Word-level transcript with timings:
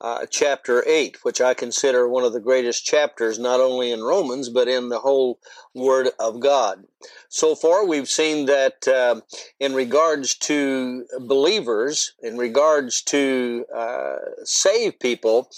uh, 0.00 0.26
chapter 0.30 0.84
8, 0.86 1.18
which 1.22 1.40
I 1.40 1.54
consider 1.54 2.06
one 2.06 2.24
of 2.24 2.32
the 2.32 2.40
greatest 2.40 2.84
chapters, 2.84 3.38
not 3.38 3.60
only 3.60 3.90
in 3.90 4.02
Romans, 4.02 4.48
but 4.48 4.68
in 4.68 4.88
the 4.88 4.98
whole 4.98 5.38
Word 5.74 6.10
of 6.18 6.40
God. 6.40 6.84
So 7.28 7.54
far, 7.54 7.86
we've 7.86 8.08
seen 8.08 8.46
that 8.46 8.86
uh, 8.86 9.20
in 9.58 9.74
regards 9.74 10.34
to 10.38 11.06
believers, 11.20 12.14
in 12.22 12.36
regards 12.36 13.02
to 13.02 13.64
uh, 13.74 14.16
saved 14.44 15.00
people, 15.00 15.50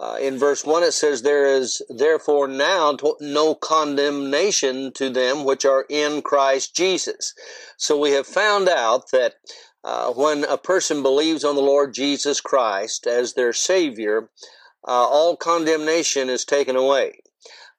uh, 0.00 0.16
in 0.20 0.38
verse 0.38 0.64
1 0.64 0.82
it 0.82 0.92
says, 0.92 1.22
There 1.22 1.46
is 1.46 1.80
therefore 1.88 2.48
now 2.48 2.96
no 3.20 3.54
condemnation 3.54 4.92
to 4.94 5.08
them 5.08 5.44
which 5.44 5.64
are 5.64 5.86
in 5.88 6.20
Christ 6.20 6.74
Jesus. 6.74 7.32
So 7.76 7.98
we 7.98 8.10
have 8.10 8.26
found 8.26 8.68
out 8.68 9.10
that 9.12 9.34
uh, 9.84 10.12
when 10.12 10.44
a 10.44 10.56
person 10.56 11.02
believes 11.02 11.44
on 11.44 11.54
the 11.54 11.62
Lord 11.62 11.92
Jesus 11.92 12.40
Christ 12.40 13.06
as 13.06 13.34
their 13.34 13.52
Savior, 13.52 14.30
uh, 14.86 14.90
all 14.90 15.36
condemnation 15.36 16.28
is 16.28 16.44
taken 16.44 16.74
away. 16.74 17.20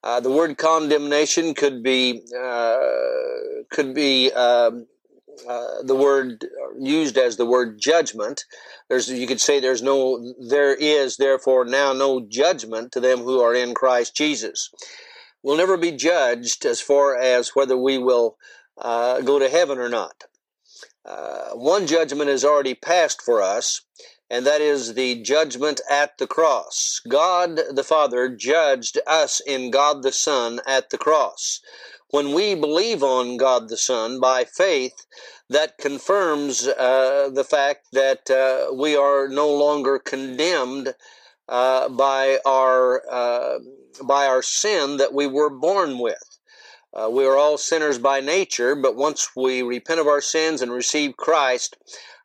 Uh, 0.03 0.19
the 0.19 0.31
word 0.31 0.57
condemnation 0.57 1.55
could 1.55 1.81
be 1.81 2.21
uh, 2.39 2.77
could 3.71 3.95
be 3.95 4.31
um, 4.34 4.85
uh, 5.49 5.81
the 5.84 5.95
word 5.95 6.45
used 6.79 7.17
as 7.17 7.37
the 7.37 7.45
word 7.45 7.79
judgment. 7.79 8.45
There's 8.87 9.09
you 9.09 9.25
could 9.25 9.41
say 9.41 9.59
there's 9.59 9.81
no 9.81 10.34
there 10.47 10.75
is 10.75 11.17
therefore 11.17 11.65
now 11.65 11.91
no 11.91 12.21
judgment 12.21 12.91
to 12.91 12.99
them 12.99 13.19
who 13.19 13.41
are 13.41 13.55
in 13.55 13.73
Christ 13.73 14.15
Jesus. 14.15 14.69
We'll 15.41 15.57
never 15.57 15.77
be 15.77 15.91
judged 15.91 16.65
as 16.65 16.81
far 16.81 17.15
as 17.17 17.55
whether 17.55 17.77
we 17.77 17.97
will 17.97 18.37
uh, 18.77 19.21
go 19.21 19.40
to 19.40 19.49
heaven 19.49 19.79
or 19.79 19.90
not. 19.90 20.25
Uh, 21.05 21.51
one 21.51 21.85
judgment 21.85 22.29
is 22.29 22.43
already 22.43 22.73
passed 22.73 23.21
for 23.21 23.41
us, 23.41 23.81
and 24.29 24.45
that 24.45 24.61
is 24.61 24.95
the 24.95 25.21
judgment 25.21 25.79
at 25.89 26.17
the 26.17 26.27
cross. 26.27 26.99
God 27.07 27.59
the 27.71 27.84
Father 27.84 28.27
judged 28.29 28.97
us 29.05 29.39
in 29.45 29.70
God 29.70 30.01
the 30.01 30.12
Son 30.12 30.59
at 30.65 30.89
the 30.89 30.97
cross. 30.97 31.62
When 32.09 32.34
we 32.34 32.55
believe 32.55 33.03
on 33.03 33.37
God 33.37 33.70
the 33.70 33.77
Son 33.77 34.20
by 34.20 34.45
faith, 34.45 35.05
that 35.49 35.77
confirms 35.77 36.67
uh, 36.67 37.29
the 37.31 37.43
fact 37.43 37.87
that 37.91 38.29
uh, 38.31 38.73
we 38.73 38.95
are 38.95 39.27
no 39.27 39.53
longer 39.53 39.99
condemned 39.99 40.95
uh, 41.47 41.90
by 41.90 42.40
our 42.45 43.03
uh, 43.09 43.59
by 44.03 44.25
our 44.25 44.41
sin 44.41 44.97
that 44.97 45.13
we 45.13 45.27
were 45.27 45.49
born 45.49 45.99
with. 45.99 46.34
Uh, 46.96 47.10
we 47.10 47.26
are 47.26 47.35
all 47.35 47.57
sinners 47.57 47.99
by 47.99 48.21
nature, 48.21 48.74
but 48.74 48.96
once 48.96 49.35
we 49.35 49.62
repent 49.62 49.99
of 49.99 50.07
our 50.07 50.21
sins 50.21 50.62
and 50.62 50.71
receive 50.71 51.18
Christ, 51.18 51.76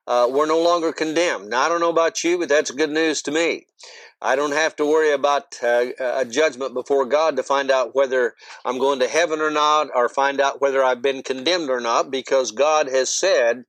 uh, 0.07 0.29
we're 0.31 0.47
no 0.47 0.63
longer 0.63 0.93
condemned. 0.93 1.51
Now, 1.51 1.63
I 1.63 1.69
don't 1.69 1.81
know 1.81 1.91
about 1.91 2.23
you, 2.23 2.39
but 2.39 2.49
that's 2.49 2.71
good 2.71 2.91
news 2.91 3.21
to 3.23 3.33
me. 3.33 3.67
I 4.23 4.37
don't 4.37 4.53
have 4.53 4.77
to 4.77 4.87
worry 4.87 5.13
about 5.13 5.57
uh, 5.63 5.87
a 5.99 6.25
judgment 6.25 6.75
before 6.75 7.05
God 7.07 7.37
to 7.37 7.43
find 7.43 7.71
out 7.71 7.97
whether 7.97 8.35
I'm 8.65 8.79
going 8.79 9.01
to 9.01 9.09
heaven 9.09 9.41
or 9.41 9.51
not, 9.51 9.89
or 9.95 10.09
find 10.09 10.41
out 10.41 10.61
whether 10.61 10.85
I've 10.85 11.03
been 11.03 11.23
condemned 11.23 11.71
or 11.71 11.81
not, 11.81 12.11
because 12.11 12.53
God 12.53 12.87
has 12.89 13.09
said 13.09 13.65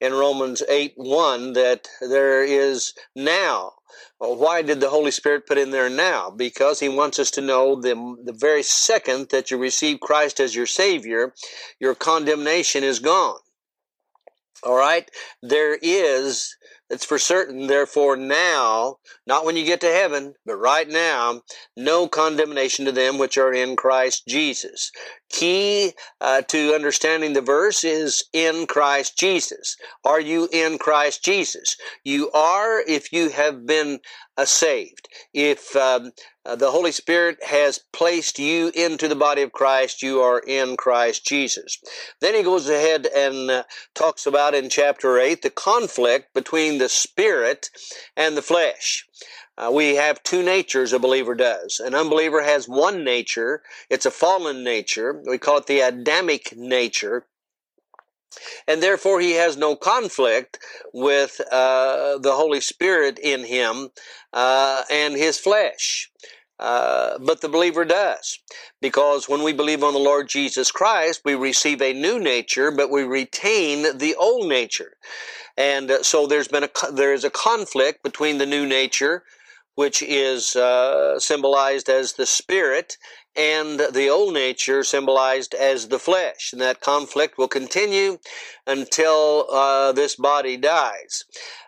in 0.00 0.12
Romans 0.12 0.62
8 0.68 0.92
1 0.96 1.54
that 1.54 1.88
there 2.00 2.44
is 2.44 2.92
now 3.14 3.72
well, 4.20 4.36
why 4.36 4.62
did 4.62 4.80
the 4.80 4.90
Holy 4.90 5.10
Spirit 5.10 5.46
put 5.46 5.58
in 5.58 5.70
there 5.70 5.90
now? 5.90 6.30
Because 6.30 6.80
He 6.80 6.88
wants 6.88 7.18
us 7.18 7.30
to 7.32 7.40
know 7.40 7.80
the, 7.80 7.94
the 8.24 8.32
very 8.32 8.62
second 8.62 9.28
that 9.30 9.50
you 9.50 9.58
receive 9.58 10.00
Christ 10.00 10.40
as 10.40 10.54
your 10.54 10.66
Savior, 10.66 11.34
your 11.80 11.94
condemnation 11.94 12.82
is 12.82 12.98
gone. 12.98 13.38
All 14.62 14.76
right? 14.76 15.08
There 15.42 15.78
is 15.80 16.56
it's 16.88 17.04
for 17.04 17.18
certain, 17.18 17.66
therefore, 17.66 18.16
now, 18.16 18.98
not 19.26 19.44
when 19.44 19.56
you 19.56 19.64
get 19.64 19.80
to 19.80 19.92
heaven, 19.92 20.34
but 20.44 20.54
right 20.54 20.88
now, 20.88 21.42
no 21.76 22.06
condemnation 22.06 22.84
to 22.84 22.92
them 22.92 23.18
which 23.18 23.36
are 23.36 23.52
in 23.52 23.74
Christ 23.74 24.24
Jesus. 24.28 24.92
Key 25.28 25.92
uh, 26.20 26.42
to 26.42 26.74
understanding 26.74 27.32
the 27.32 27.40
verse 27.40 27.84
is 27.84 28.22
in 28.32 28.66
Christ 28.66 29.18
Jesus. 29.18 29.76
Are 30.04 30.20
you 30.20 30.48
in 30.52 30.78
Christ 30.78 31.24
Jesus? 31.24 31.76
You 32.04 32.30
are 32.30 32.80
if 32.80 33.12
you 33.12 33.30
have 33.30 33.66
been 33.66 34.00
uh, 34.36 34.44
saved. 34.44 35.08
If 35.34 35.74
um, 35.74 36.12
uh, 36.44 36.54
the 36.54 36.70
Holy 36.70 36.92
Spirit 36.92 37.42
has 37.44 37.80
placed 37.92 38.38
you 38.38 38.70
into 38.74 39.08
the 39.08 39.16
body 39.16 39.42
of 39.42 39.52
Christ, 39.52 40.02
you 40.02 40.20
are 40.20 40.38
in 40.38 40.76
Christ 40.76 41.26
Jesus. 41.26 41.78
Then 42.20 42.34
he 42.34 42.42
goes 42.42 42.68
ahead 42.68 43.06
and 43.06 43.50
uh, 43.50 43.64
talks 43.94 44.26
about 44.26 44.54
in 44.54 44.68
chapter 44.68 45.18
8 45.18 45.42
the 45.42 45.50
conflict 45.50 46.34
between 46.34 46.78
the 46.78 46.88
Spirit 46.88 47.70
and 48.16 48.36
the 48.36 48.42
flesh. 48.42 49.04
Uh, 49.58 49.70
we 49.72 49.94
have 49.94 50.22
two 50.22 50.42
natures 50.42 50.92
a 50.92 50.98
believer 50.98 51.34
does. 51.34 51.80
An 51.80 51.94
unbeliever 51.94 52.42
has 52.42 52.68
one 52.68 53.04
nature. 53.04 53.62
It's 53.88 54.06
a 54.06 54.10
fallen 54.10 54.62
nature. 54.62 55.22
We 55.26 55.38
call 55.38 55.58
it 55.58 55.66
the 55.66 55.80
Adamic 55.80 56.54
nature 56.56 57.26
and 58.66 58.82
therefore 58.82 59.20
he 59.20 59.32
has 59.32 59.56
no 59.56 59.76
conflict 59.76 60.58
with 60.92 61.40
uh, 61.52 62.18
the 62.18 62.32
Holy 62.32 62.60
Spirit 62.60 63.18
in 63.18 63.44
him 63.44 63.90
uh, 64.32 64.82
and 64.90 65.14
his 65.14 65.38
flesh. 65.38 66.10
Uh, 66.58 67.18
but 67.18 67.42
the 67.42 67.50
believer 67.50 67.84
does. 67.84 68.38
Because 68.80 69.28
when 69.28 69.42
we 69.42 69.52
believe 69.52 69.84
on 69.84 69.92
the 69.92 69.98
Lord 69.98 70.28
Jesus 70.28 70.70
Christ, 70.72 71.20
we 71.24 71.34
receive 71.34 71.82
a 71.82 71.92
new 71.92 72.18
nature, 72.18 72.70
but 72.70 72.90
we 72.90 73.02
retain 73.02 73.98
the 73.98 74.14
old 74.14 74.48
nature. 74.48 74.96
And 75.58 75.90
uh, 75.90 76.02
so 76.02 76.26
there's 76.26 76.48
been 76.48 76.64
a, 76.64 76.92
there 76.92 77.12
is 77.12 77.24
a 77.24 77.30
conflict 77.30 78.02
between 78.02 78.38
the 78.38 78.46
new 78.46 78.66
nature, 78.66 79.24
which 79.76 80.02
is 80.02 80.56
uh, 80.56 81.18
symbolized 81.20 81.88
as 81.88 82.14
the 82.14 82.26
spirit, 82.26 82.96
and 83.36 83.78
the 83.78 84.08
old 84.08 84.34
nature 84.34 84.82
symbolized 84.82 85.54
as 85.54 85.88
the 85.88 85.98
flesh. 85.98 86.52
And 86.52 86.60
that 86.62 86.80
conflict 86.80 87.38
will 87.38 87.48
continue 87.48 88.18
until 88.66 89.46
uh, 89.52 89.92
this 89.92 90.16
body 90.16 90.56
dies. 90.56 91.24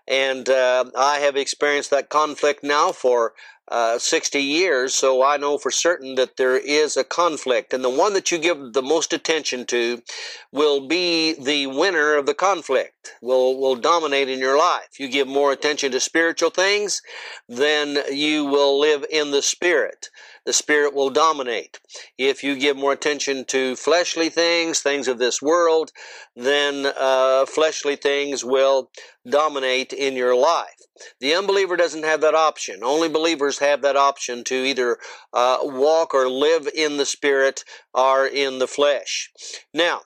And 0.09 0.49
uh, 0.49 0.87
I 0.97 1.19
have 1.19 1.37
experienced 1.37 1.91
that 1.91 2.09
conflict 2.09 2.65
now 2.65 2.93
for 2.93 3.35
uh, 3.71 3.99
60 3.99 4.41
years, 4.41 4.95
so 4.95 5.23
I 5.23 5.37
know 5.37 5.59
for 5.59 5.71
certain 5.71 6.15
that 6.15 6.39
there 6.39 6.57
is 6.57 6.97
a 6.97 7.05
conflict. 7.05 7.75
And 7.75 7.85
the 7.85 7.91
one 7.91 8.15
that 8.15 8.31
you 8.31 8.39
give 8.39 8.73
the 8.73 8.83
most 8.83 9.13
attention 9.13 9.67
to 9.67 10.03
will 10.51 10.89
be 10.89 11.35
the 11.35 11.67
winner 11.67 12.15
of 12.15 12.25
the 12.25 12.33
conflict, 12.33 13.13
will, 13.21 13.61
will 13.61 13.77
dominate 13.77 14.31
in 14.31 14.39
your 14.39 14.57
life. 14.57 14.99
You 14.99 15.09
give 15.09 15.29
more 15.29 15.53
attention 15.53 15.93
to 15.93 16.01
spiritual 16.01 16.49
things, 16.49 17.03
then 17.47 17.99
you 18.11 18.47
will 18.47 18.79
live 18.81 19.05
in 19.11 19.33
the 19.33 19.43
spirit 19.43 20.09
the 20.49 20.55
spirit 20.55 20.95
will 20.95 21.11
dominate. 21.11 21.79
If 22.17 22.43
you 22.43 22.59
give 22.59 22.75
more 22.75 22.93
attention 22.93 23.45
to 23.49 23.77
fleshly 23.77 24.31
things, 24.31 24.81
things 24.81 25.07
of 25.07 25.19
this 25.19 25.43
world, 25.43 25.93
then 26.35 26.91
uh, 26.97 27.45
fleshly 27.45 27.97
things 27.97 28.47
will 28.47 28.91
dominate 29.29 29.93
in 29.93 30.15
your 30.17 30.35
life. 30.35 30.81
The 31.21 31.35
unbeliever 31.35 31.77
doesn't 31.77 32.07
have 32.07 32.23
that 32.23 32.35
option. 32.35 32.83
Only 32.83 33.11
believers 33.11 33.59
have 33.59 33.83
that 33.83 33.97
option 33.97 34.43
to 34.45 34.55
either 34.55 34.97
uh, 35.35 35.59
walk 35.65 36.15
or 36.15 36.31
live 36.31 36.67
in 36.75 36.97
the 36.97 37.05
spirit 37.05 37.63
or 37.93 38.27
in 38.27 38.59
the 38.59 38.67
flesh. 38.67 39.31
Now, 39.75 40.01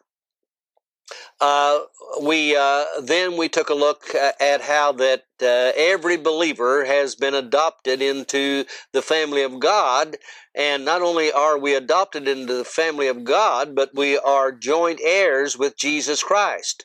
uh, 1.41 1.83
we 2.21 2.57
uh, 2.57 2.85
then 3.01 3.37
we 3.37 3.49
took 3.49 3.69
a 3.69 3.75
look 3.75 4.13
at 4.41 4.61
how 4.61 4.91
that 4.93 5.23
uh, 5.43 5.73
every 5.77 6.17
believer 6.17 6.85
has 6.85 7.15
been 7.15 7.35
adopted 7.35 8.01
into 8.01 8.65
the 8.93 9.03
family 9.03 9.43
of 9.43 9.61
God, 9.61 10.17
and 10.55 10.85
not 10.85 11.03
only 11.03 11.33
are 11.33 11.59
we 11.59 11.75
adopted 11.75 12.29
into 12.29 12.55
the 12.55 12.65
family 12.65 13.09
of 13.09 13.25
God, 13.25 13.75
but 13.75 13.95
we 13.95 14.19
are 14.19 14.53
joint 14.53 15.01
heirs 15.03 15.59
with 15.59 15.77
Jesus 15.77 16.23
Christ 16.23 16.85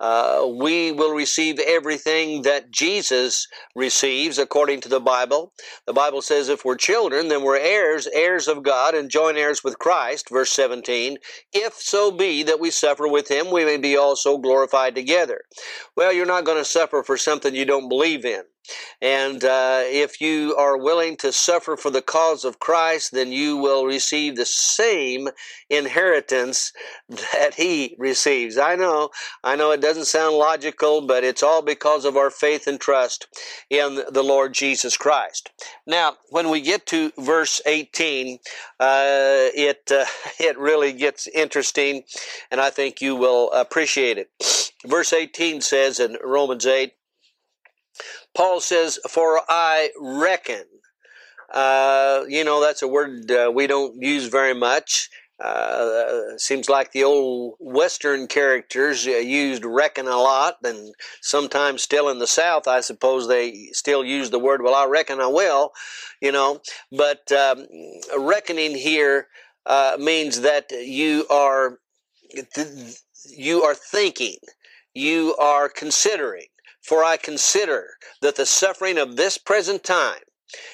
uh, 0.00 0.46
we 0.48 0.92
will 0.92 1.12
receive 1.12 1.58
everything 1.58 2.42
that 2.42 2.70
Jesus 2.70 3.48
receives 3.74 4.38
according 4.38 4.80
to 4.82 4.88
the 4.88 5.00
Bible. 5.00 5.52
The 5.86 5.92
Bible 5.92 6.22
says 6.22 6.48
if 6.48 6.64
we're 6.64 6.76
children, 6.76 7.28
then 7.28 7.42
we're 7.42 7.58
heirs, 7.58 8.06
heirs 8.12 8.46
of 8.46 8.62
God, 8.62 8.94
and 8.94 9.10
joint 9.10 9.38
heirs 9.38 9.64
with 9.64 9.78
Christ, 9.78 10.28
verse 10.30 10.52
17. 10.52 11.18
If 11.52 11.74
so 11.74 12.12
be 12.12 12.44
that 12.44 12.60
we 12.60 12.70
suffer 12.70 13.08
with 13.08 13.28
him, 13.28 13.50
we 13.50 13.64
may 13.64 13.76
be 13.76 13.96
also 13.96 14.38
glorified 14.38 14.94
together. 14.94 15.42
Well, 15.96 16.12
you're 16.12 16.26
not 16.26 16.44
going 16.44 16.58
to 16.58 16.64
suffer 16.64 17.02
for 17.02 17.16
something 17.16 17.54
you 17.54 17.64
don't 17.64 17.88
believe 17.88 17.97
in. 18.02 18.42
And 19.00 19.44
uh, 19.44 19.82
if 19.84 20.20
you 20.20 20.54
are 20.56 20.76
willing 20.76 21.16
to 21.18 21.32
suffer 21.32 21.76
for 21.76 21.90
the 21.90 22.02
cause 22.02 22.44
of 22.44 22.58
Christ, 22.58 23.12
then 23.12 23.32
you 23.32 23.56
will 23.56 23.86
receive 23.86 24.36
the 24.36 24.44
same 24.44 25.28
inheritance 25.70 26.72
that 27.08 27.54
he 27.54 27.96
receives. 27.98 28.58
I 28.58 28.76
know, 28.76 29.10
I 29.42 29.56
know 29.56 29.70
it 29.70 29.80
doesn't 29.80 30.06
sound 30.06 30.36
logical, 30.36 31.06
but 31.06 31.24
it's 31.24 31.42
all 31.42 31.62
because 31.62 32.04
of 32.04 32.16
our 32.16 32.30
faith 32.30 32.66
and 32.66 32.80
trust 32.80 33.26
in 33.70 34.02
the 34.10 34.24
Lord 34.24 34.54
Jesus 34.54 34.96
Christ. 34.96 35.50
Now, 35.86 36.16
when 36.30 36.50
we 36.50 36.60
get 36.60 36.86
to 36.86 37.12
verse 37.18 37.60
18, 37.64 38.38
uh, 38.80 39.48
it, 39.54 39.90
uh, 39.90 40.04
it 40.38 40.58
really 40.58 40.92
gets 40.92 41.26
interesting, 41.28 42.02
and 42.50 42.60
I 42.60 42.70
think 42.70 43.00
you 43.00 43.16
will 43.16 43.50
appreciate 43.52 44.18
it. 44.18 44.30
Verse 44.86 45.12
18 45.12 45.60
says 45.60 45.98
in 45.98 46.16
Romans 46.22 46.64
8, 46.66 46.92
Paul 48.38 48.60
says, 48.60 49.00
For 49.08 49.40
I 49.48 49.90
reckon. 50.00 50.62
Uh, 51.52 52.22
you 52.28 52.44
know, 52.44 52.60
that's 52.60 52.82
a 52.82 52.86
word 52.86 53.28
uh, 53.32 53.50
we 53.52 53.66
don't 53.66 54.00
use 54.00 54.28
very 54.28 54.54
much. 54.54 55.08
Uh, 55.42 56.36
seems 56.36 56.68
like 56.68 56.92
the 56.92 57.02
old 57.02 57.56
Western 57.58 58.28
characters 58.28 59.08
uh, 59.08 59.10
used 59.10 59.64
reckon 59.64 60.06
a 60.06 60.16
lot, 60.16 60.54
and 60.62 60.94
sometimes 61.20 61.82
still 61.82 62.08
in 62.08 62.20
the 62.20 62.28
South, 62.28 62.68
I 62.68 62.78
suppose 62.80 63.26
they 63.26 63.70
still 63.72 64.04
use 64.04 64.30
the 64.30 64.38
word, 64.38 64.62
well, 64.62 64.74
I 64.74 64.86
reckon 64.86 65.20
I 65.20 65.26
will, 65.26 65.72
you 66.20 66.30
know. 66.30 66.60
But 66.92 67.32
um, 67.32 67.66
reckoning 68.16 68.76
here 68.76 69.26
uh, 69.66 69.96
means 69.98 70.42
that 70.42 70.70
you 70.70 71.26
are 71.28 71.80
you 73.36 73.62
are 73.64 73.74
thinking, 73.74 74.36
you 74.94 75.34
are 75.40 75.68
considering. 75.68 76.46
For 76.88 77.04
I 77.04 77.18
consider 77.18 77.90
that 78.22 78.36
the 78.36 78.46
suffering 78.46 78.96
of 78.96 79.16
this 79.16 79.36
present 79.36 79.84
time, 79.84 80.22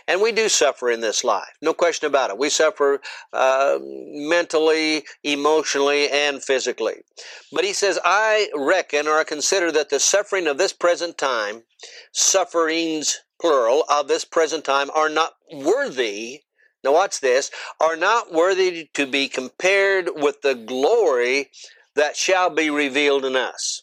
and 0.06 0.20
we 0.20 0.30
do 0.30 0.48
suffer 0.48 0.88
in 0.88 1.00
this 1.00 1.24
life, 1.24 1.56
no 1.60 1.74
question 1.74 2.06
about 2.06 2.30
it. 2.30 2.38
We 2.38 2.50
suffer 2.50 3.00
uh, 3.32 3.78
mentally, 3.82 5.04
emotionally, 5.24 6.08
and 6.08 6.40
physically. 6.40 7.02
But 7.50 7.64
he 7.64 7.72
says, 7.72 7.98
I 8.04 8.48
reckon 8.54 9.08
or 9.08 9.18
I 9.18 9.24
consider 9.24 9.72
that 9.72 9.90
the 9.90 9.98
suffering 9.98 10.46
of 10.46 10.56
this 10.56 10.72
present 10.72 11.18
time, 11.18 11.64
sufferings, 12.12 13.18
plural, 13.40 13.84
of 13.90 14.06
this 14.06 14.24
present 14.24 14.64
time, 14.64 14.90
are 14.94 15.08
not 15.08 15.32
worthy 15.52 16.42
now, 16.84 16.92
watch 16.92 17.20
this, 17.20 17.50
are 17.80 17.96
not 17.96 18.30
worthy 18.30 18.90
to 18.92 19.06
be 19.06 19.26
compared 19.26 20.10
with 20.14 20.42
the 20.42 20.54
glory 20.54 21.50
that 21.96 22.14
shall 22.14 22.50
be 22.50 22.68
revealed 22.68 23.24
in 23.24 23.36
us. 23.36 23.82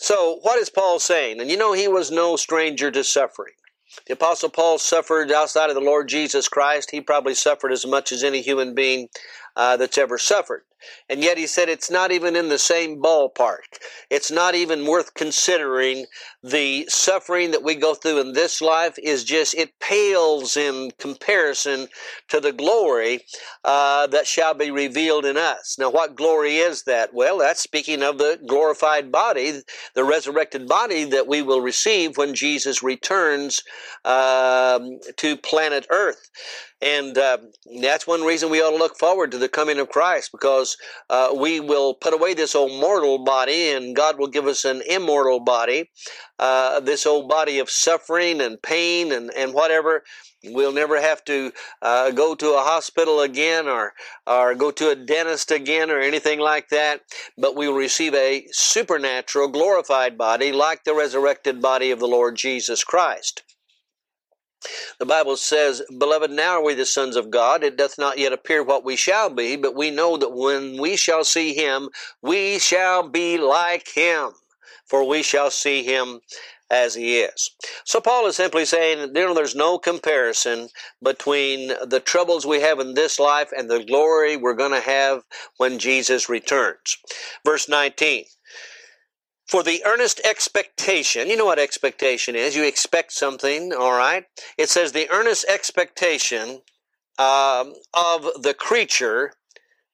So, 0.00 0.38
what 0.42 0.60
is 0.60 0.70
Paul 0.70 1.00
saying? 1.00 1.40
And 1.40 1.50
you 1.50 1.56
know, 1.56 1.72
he 1.72 1.88
was 1.88 2.12
no 2.12 2.36
stranger 2.36 2.88
to 2.92 3.02
suffering. 3.02 3.54
The 4.06 4.12
Apostle 4.12 4.48
Paul 4.48 4.78
suffered 4.78 5.32
outside 5.32 5.70
of 5.70 5.74
the 5.74 5.80
Lord 5.80 6.08
Jesus 6.08 6.48
Christ. 6.48 6.92
He 6.92 7.00
probably 7.00 7.34
suffered 7.34 7.72
as 7.72 7.84
much 7.84 8.12
as 8.12 8.22
any 8.22 8.40
human 8.40 8.76
being 8.76 9.08
uh, 9.56 9.76
that's 9.76 9.98
ever 9.98 10.16
suffered. 10.16 10.62
And 11.08 11.22
yet 11.22 11.38
he 11.38 11.46
said 11.46 11.68
it's 11.68 11.90
not 11.90 12.12
even 12.12 12.36
in 12.36 12.48
the 12.48 12.58
same 12.58 13.00
ballpark. 13.00 13.78
It's 14.10 14.30
not 14.30 14.54
even 14.54 14.86
worth 14.86 15.14
considering. 15.14 16.06
The 16.42 16.86
suffering 16.88 17.50
that 17.50 17.64
we 17.64 17.74
go 17.74 17.94
through 17.94 18.20
in 18.20 18.32
this 18.32 18.60
life 18.60 18.98
is 19.02 19.24
just, 19.24 19.54
it 19.54 19.78
pales 19.80 20.56
in 20.56 20.92
comparison 20.98 21.88
to 22.28 22.40
the 22.40 22.52
glory 22.52 23.20
uh, 23.64 24.06
that 24.08 24.26
shall 24.26 24.54
be 24.54 24.70
revealed 24.70 25.24
in 25.24 25.36
us. 25.36 25.76
Now, 25.78 25.90
what 25.90 26.14
glory 26.14 26.56
is 26.58 26.84
that? 26.84 27.12
Well, 27.12 27.38
that's 27.38 27.62
speaking 27.62 28.02
of 28.02 28.18
the 28.18 28.38
glorified 28.46 29.10
body, 29.10 29.60
the 29.94 30.04
resurrected 30.04 30.68
body 30.68 31.04
that 31.04 31.26
we 31.26 31.42
will 31.42 31.60
receive 31.60 32.16
when 32.16 32.34
Jesus 32.34 32.82
returns 32.82 33.62
um, 34.04 34.98
to 35.16 35.36
planet 35.36 35.86
Earth. 35.90 36.30
And 36.80 37.18
uh, 37.18 37.38
that's 37.80 38.06
one 38.06 38.22
reason 38.22 38.50
we 38.50 38.60
ought 38.60 38.70
to 38.70 38.76
look 38.76 38.98
forward 38.98 39.32
to 39.32 39.38
the 39.38 39.48
coming 39.48 39.78
of 39.80 39.88
Christ 39.88 40.30
because 40.30 40.67
uh, 41.08 41.34
we 41.34 41.60
will 41.60 41.94
put 41.94 42.14
away 42.14 42.34
this 42.34 42.54
old 42.54 42.72
mortal 42.72 43.24
body 43.24 43.70
and 43.70 43.94
God 43.96 44.18
will 44.18 44.28
give 44.28 44.46
us 44.46 44.64
an 44.64 44.82
immortal 44.88 45.40
body. 45.40 45.90
Uh, 46.38 46.80
this 46.80 47.06
old 47.06 47.28
body 47.28 47.58
of 47.58 47.70
suffering 47.70 48.40
and 48.40 48.60
pain 48.62 49.12
and, 49.12 49.30
and 49.34 49.54
whatever. 49.54 50.02
We'll 50.44 50.72
never 50.72 51.00
have 51.00 51.24
to 51.24 51.52
uh, 51.82 52.12
go 52.12 52.34
to 52.36 52.54
a 52.54 52.62
hospital 52.62 53.20
again 53.20 53.66
or, 53.66 53.92
or 54.26 54.54
go 54.54 54.70
to 54.70 54.90
a 54.90 54.96
dentist 54.96 55.50
again 55.50 55.90
or 55.90 55.98
anything 55.98 56.38
like 56.38 56.68
that, 56.68 57.00
but 57.36 57.56
we 57.56 57.66
will 57.66 57.74
receive 57.74 58.14
a 58.14 58.46
supernatural, 58.52 59.48
glorified 59.48 60.16
body 60.16 60.52
like 60.52 60.84
the 60.84 60.94
resurrected 60.94 61.60
body 61.60 61.90
of 61.90 61.98
the 61.98 62.06
Lord 62.06 62.36
Jesus 62.36 62.84
Christ. 62.84 63.42
The 64.98 65.06
Bible 65.06 65.36
says, 65.36 65.82
Beloved, 65.96 66.30
now 66.30 66.58
are 66.58 66.64
we 66.64 66.74
the 66.74 66.84
sons 66.84 67.16
of 67.16 67.30
God. 67.30 67.62
It 67.62 67.76
doth 67.76 67.98
not 67.98 68.18
yet 68.18 68.32
appear 68.32 68.62
what 68.62 68.84
we 68.84 68.96
shall 68.96 69.30
be, 69.30 69.56
but 69.56 69.76
we 69.76 69.90
know 69.90 70.16
that 70.16 70.32
when 70.32 70.80
we 70.80 70.96
shall 70.96 71.24
see 71.24 71.54
him, 71.54 71.90
we 72.22 72.58
shall 72.58 73.08
be 73.08 73.38
like 73.38 73.88
him, 73.88 74.32
for 74.86 75.04
we 75.04 75.22
shall 75.22 75.50
see 75.50 75.84
him 75.84 76.20
as 76.70 76.94
he 76.94 77.20
is. 77.20 77.50
So 77.84 78.00
Paul 78.00 78.26
is 78.26 78.36
simply 78.36 78.64
saying, 78.64 78.98
you 78.98 79.12
know, 79.12 79.34
there's 79.34 79.54
no 79.54 79.78
comparison 79.78 80.68
between 81.02 81.68
the 81.86 82.00
troubles 82.00 82.44
we 82.44 82.60
have 82.60 82.78
in 82.80 82.94
this 82.94 83.18
life 83.18 83.50
and 83.56 83.70
the 83.70 83.84
glory 83.84 84.36
we're 84.36 84.54
going 84.54 84.72
to 84.72 84.80
have 84.80 85.22
when 85.56 85.78
Jesus 85.78 86.28
returns. 86.28 86.98
Verse 87.44 87.68
19 87.68 88.24
for 89.48 89.62
the 89.62 89.82
earnest 89.84 90.20
expectation. 90.24 91.28
You 91.28 91.36
know 91.36 91.46
what 91.46 91.58
expectation 91.58 92.36
is. 92.36 92.54
You 92.54 92.64
expect 92.64 93.12
something, 93.12 93.72
all 93.72 93.96
right? 93.96 94.24
It 94.58 94.68
says 94.68 94.92
the 94.92 95.10
earnest 95.10 95.46
expectation 95.48 96.60
um, 97.18 97.74
of 97.94 98.42
the 98.42 98.54
creature, 98.56 99.32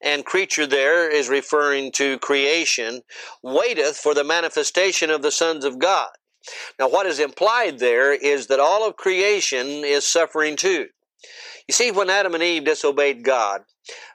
and 0.03 0.27
creature 0.27 0.67
there 0.67 1.09
is 1.11 1.29
referring 1.29 1.93
to 1.93 2.19
creation, 2.19 3.03
waiteth 3.43 3.97
for 3.97 4.13
the 4.13 4.25
manifestation 4.25 5.09
of 5.09 5.23
the 5.23 5.31
sons 5.31 5.65
of 5.65 5.79
God. 5.79 6.11
Now, 6.79 6.91
what 6.91 7.07
is 7.07 7.21
implied 7.21 7.79
there 7.79 8.13
is 8.13 8.49
that 8.49 8.61
all 8.61 8.87
of 8.87 8.97
creation 8.97 9.67
is 9.67 10.05
suffering 10.05 10.57
too. 10.57 10.89
You 11.67 11.73
see, 11.73 11.91
when 11.91 12.11
Adam 12.11 12.35
and 12.35 12.43
Eve 12.43 12.65
disobeyed 12.65 13.25
God, 13.25 13.63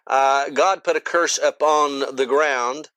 uh, 0.05 0.49
God 0.49 0.83
put 0.83 0.95
a 0.95 1.01
curse 1.01 1.39
upon 1.41 2.15
the 2.15 2.27
ground 2.27 2.89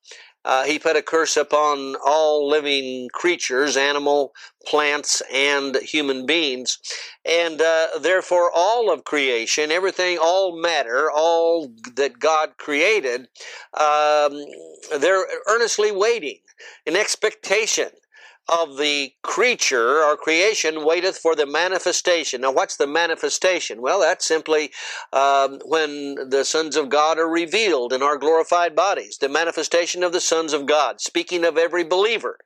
uh, 0.45 0.65
he 0.65 0.79
put 0.79 0.97
a 0.97 1.03
curse 1.03 1.37
upon 1.37 1.97
all 2.05 2.49
living 2.49 3.09
creatures, 3.13 3.77
animal, 3.77 4.33
plants, 4.67 5.23
and 5.33 5.77
human 5.77 6.27
beings. 6.27 6.79
And 7.25 7.61
uh, 7.61 7.89
therefore, 8.01 8.51
all 8.55 8.93
of 8.93 9.05
creation, 9.05 9.71
everything, 9.71 10.19
all 10.21 10.61
matter, 10.61 11.11
all 11.11 11.73
that 11.95 12.19
God 12.19 12.57
created, 12.59 13.29
um, 13.79 14.45
they're 14.99 15.27
earnestly 15.49 15.93
waiting 15.93 16.39
in 16.87 16.97
expectation 16.97 17.91
of 18.49 18.77
the 18.77 19.13
creature 19.23 20.03
or 20.03 20.17
creation 20.17 20.85
waiteth 20.85 21.17
for 21.17 21.35
the 21.35 21.47
manifestation. 21.47 22.41
Now, 22.41 22.53
what's 22.53 22.77
the 22.77 22.87
manifestation? 22.87 23.81
Well, 23.81 24.01
that's 24.01 24.27
simply 24.27 24.71
um, 25.13 25.61
when 25.65 26.29
the 26.29 26.45
sons 26.45 26.77
of 26.77 26.89
God 26.89 27.19
are 27.19 27.29
revealed 27.29 27.93
in 27.93 28.03
our 28.03 28.19
glorified 28.19 28.75
bodies, 28.75 29.19
the 29.19 29.29
manifestation 29.29 30.03
of 30.03 30.13
the 30.13 30.21
sons 30.21 30.53
of 30.53 30.67
God, 30.67 31.01
speaking 31.01 31.45
of 31.45 31.57
every 31.57 31.85
believer. 31.85 32.39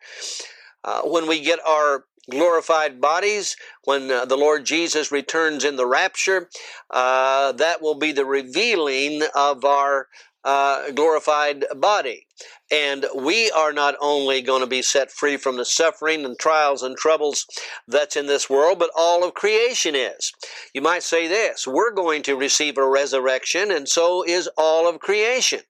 Uh, 0.84 1.02
when 1.02 1.26
we 1.26 1.40
get 1.40 1.58
our 1.66 2.04
glorified 2.30 3.00
bodies, 3.00 3.56
when 3.84 4.10
uh, 4.10 4.24
the 4.24 4.36
Lord 4.36 4.64
Jesus 4.64 5.10
returns 5.10 5.64
in 5.64 5.76
the 5.76 5.86
rapture, 5.86 6.48
uh, 6.90 7.52
that 7.52 7.80
will 7.80 7.98
be 7.98 8.12
the 8.12 8.24
revealing 8.24 9.22
of 9.34 9.64
our 9.64 10.08
uh, 10.46 10.92
glorified 10.92 11.64
body. 11.74 12.26
And 12.70 13.04
we 13.14 13.50
are 13.50 13.72
not 13.72 13.96
only 14.00 14.40
going 14.40 14.60
to 14.60 14.66
be 14.66 14.80
set 14.80 15.10
free 15.10 15.36
from 15.36 15.56
the 15.56 15.64
suffering 15.64 16.24
and 16.24 16.38
trials 16.38 16.82
and 16.82 16.96
troubles 16.96 17.46
that's 17.88 18.16
in 18.16 18.26
this 18.26 18.48
world, 18.48 18.78
but 18.78 18.90
all 18.96 19.24
of 19.24 19.34
creation 19.34 19.94
is. 19.96 20.32
You 20.72 20.80
might 20.80 21.02
say 21.02 21.26
this 21.26 21.66
we're 21.66 21.92
going 21.92 22.22
to 22.22 22.36
receive 22.36 22.78
a 22.78 22.88
resurrection, 22.88 23.70
and 23.72 23.88
so 23.88 24.24
is 24.24 24.48
all 24.56 24.88
of 24.88 25.00
creation. 25.00 25.60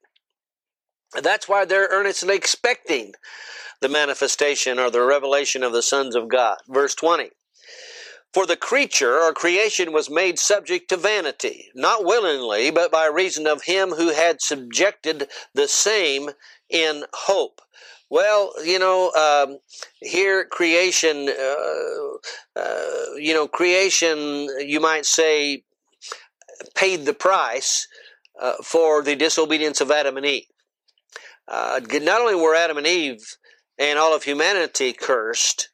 That's 1.23 1.49
why 1.49 1.65
they're 1.65 1.89
earnestly 1.91 2.37
expecting 2.37 3.13
the 3.81 3.89
manifestation 3.89 4.79
or 4.79 4.91
the 4.91 5.03
revelation 5.03 5.63
of 5.63 5.73
the 5.73 5.83
sons 5.83 6.15
of 6.15 6.29
God. 6.29 6.59
Verse 6.69 6.95
20. 6.95 7.31
For 8.33 8.47
the 8.47 8.57
creature 8.57 9.19
or 9.19 9.33
creation 9.33 9.93
was 9.93 10.11
made 10.11 10.39
subject 10.39 10.91
to 10.91 10.97
vanity, 10.97 11.71
not 11.75 12.05
willingly, 12.05 12.71
but 12.71 12.93
by 12.93 13.07
reason 13.07 13.47
of 13.47 13.63
him 13.63 13.91
who 13.91 14.13
had 14.13 14.43
subjected 14.43 15.29
the 15.55 15.69
same 15.69 16.31
in 16.69 17.05
hope. 17.15 17.61
Well, 18.11 18.53
you 18.63 18.79
know, 18.79 19.11
um, 19.13 19.59
here 20.01 20.45
creation, 20.45 21.29
uh, 21.29 22.61
uh, 22.61 23.15
you 23.17 23.35
know, 23.35 23.49
creation, 23.49 24.49
you 24.61 24.81
might 24.81 25.07
say, 25.07 25.65
paid 26.75 27.05
the 27.05 27.15
price 27.15 27.89
uh, 28.41 28.55
for 28.63 29.03
the 29.03 29.17
disobedience 29.17 29.81
of 29.81 29.91
Adam 29.91 30.17
and 30.17 30.27
Eve. 30.27 30.47
Uh, 31.49 31.81
not 32.03 32.21
only 32.21 32.35
were 32.35 32.55
Adam 32.55 32.77
and 32.77 32.87
Eve 32.87 33.37
and 33.79 33.99
all 33.99 34.15
of 34.15 34.25
humanity 34.25 34.93
cursed, 34.93 35.71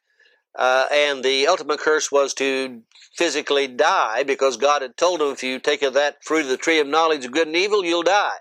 uh, 0.55 0.87
and 0.91 1.23
the 1.23 1.47
ultimate 1.47 1.79
curse 1.79 2.11
was 2.11 2.33
to 2.35 2.81
physically 3.15 3.67
die 3.67 4.23
because 4.23 4.57
God 4.57 4.81
had 4.81 4.97
told 4.97 5.19
them, 5.19 5.29
if 5.29 5.43
you 5.43 5.59
take 5.59 5.81
of 5.81 5.93
that 5.93 6.23
fruit 6.23 6.41
of 6.41 6.47
the 6.47 6.57
tree 6.57 6.79
of 6.79 6.87
knowledge 6.87 7.25
of 7.25 7.31
good 7.31 7.47
and 7.47 7.55
evil, 7.55 7.85
you'll 7.85 8.03
die. 8.03 8.39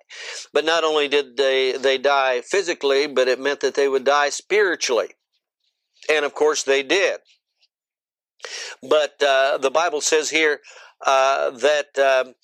But 0.52 0.64
not 0.64 0.84
only 0.84 1.08
did 1.08 1.36
they, 1.36 1.72
they 1.72 1.98
die 1.98 2.40
physically, 2.40 3.06
but 3.06 3.28
it 3.28 3.40
meant 3.40 3.60
that 3.60 3.74
they 3.74 3.88
would 3.88 4.04
die 4.04 4.30
spiritually. 4.30 5.10
And 6.10 6.24
of 6.24 6.34
course 6.34 6.62
they 6.62 6.82
did. 6.82 7.20
But 8.82 9.22
uh, 9.22 9.58
the 9.58 9.70
Bible 9.70 10.00
says 10.00 10.30
here 10.30 10.60
uh, 11.06 11.50
that, 11.50 11.98
um, 11.98 12.34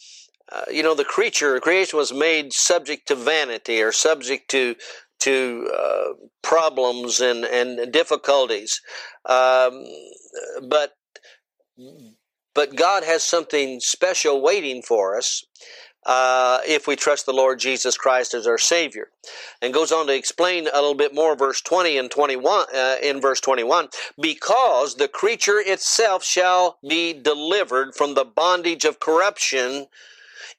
uh, 0.51 0.65
you 0.71 0.83
know, 0.83 0.95
the 0.95 1.05
creature, 1.05 1.59
creation 1.61 1.99
was 1.99 2.13
made 2.13 2.53
subject 2.53 3.09
to 3.09 3.15
vanity 3.15 3.83
or 3.83 3.93
subject 3.93 4.51
to 4.51 4.77
to 5.21 5.71
uh, 5.77 6.27
problems 6.43 7.21
and, 7.21 7.45
and 7.45 7.93
difficulties. 7.93 8.81
Um, 9.25 9.85
but 10.69 10.95
but 12.55 12.75
God 12.75 13.05
has 13.05 13.23
something 13.23 13.79
special 13.79 14.43
waiting 14.43 14.83
for 14.83 15.17
us 15.17 15.45
uh, 16.07 16.61
if 16.67 16.87
we 16.87 16.97
trust 16.97 17.27
the 17.27 17.33
Lord 17.33 17.59
Jesus 17.59 17.97
Christ 17.97 18.35
as 18.35 18.47
our 18.47 18.59
Savior. 18.59 19.11
And 19.61 19.75
goes 19.75 19.93
on 19.93 20.07
to 20.07 20.15
explain 20.15 20.67
a 20.67 20.81
little 20.81 20.95
bit 20.95 21.15
more, 21.15 21.37
verse 21.37 21.61
20 21.61 21.99
and 21.99 22.11
21, 22.11 22.67
uh, 22.75 22.97
in 23.03 23.21
verse 23.21 23.41
21, 23.41 23.89
because 24.21 24.97
the 24.97 25.07
creature 25.07 25.61
itself 25.61 26.25
shall 26.25 26.79
be 26.89 27.13
delivered 27.13 27.95
from 27.95 28.15
the 28.15 28.25
bondage 28.25 28.85
of 28.85 29.01
corruption 29.01 29.87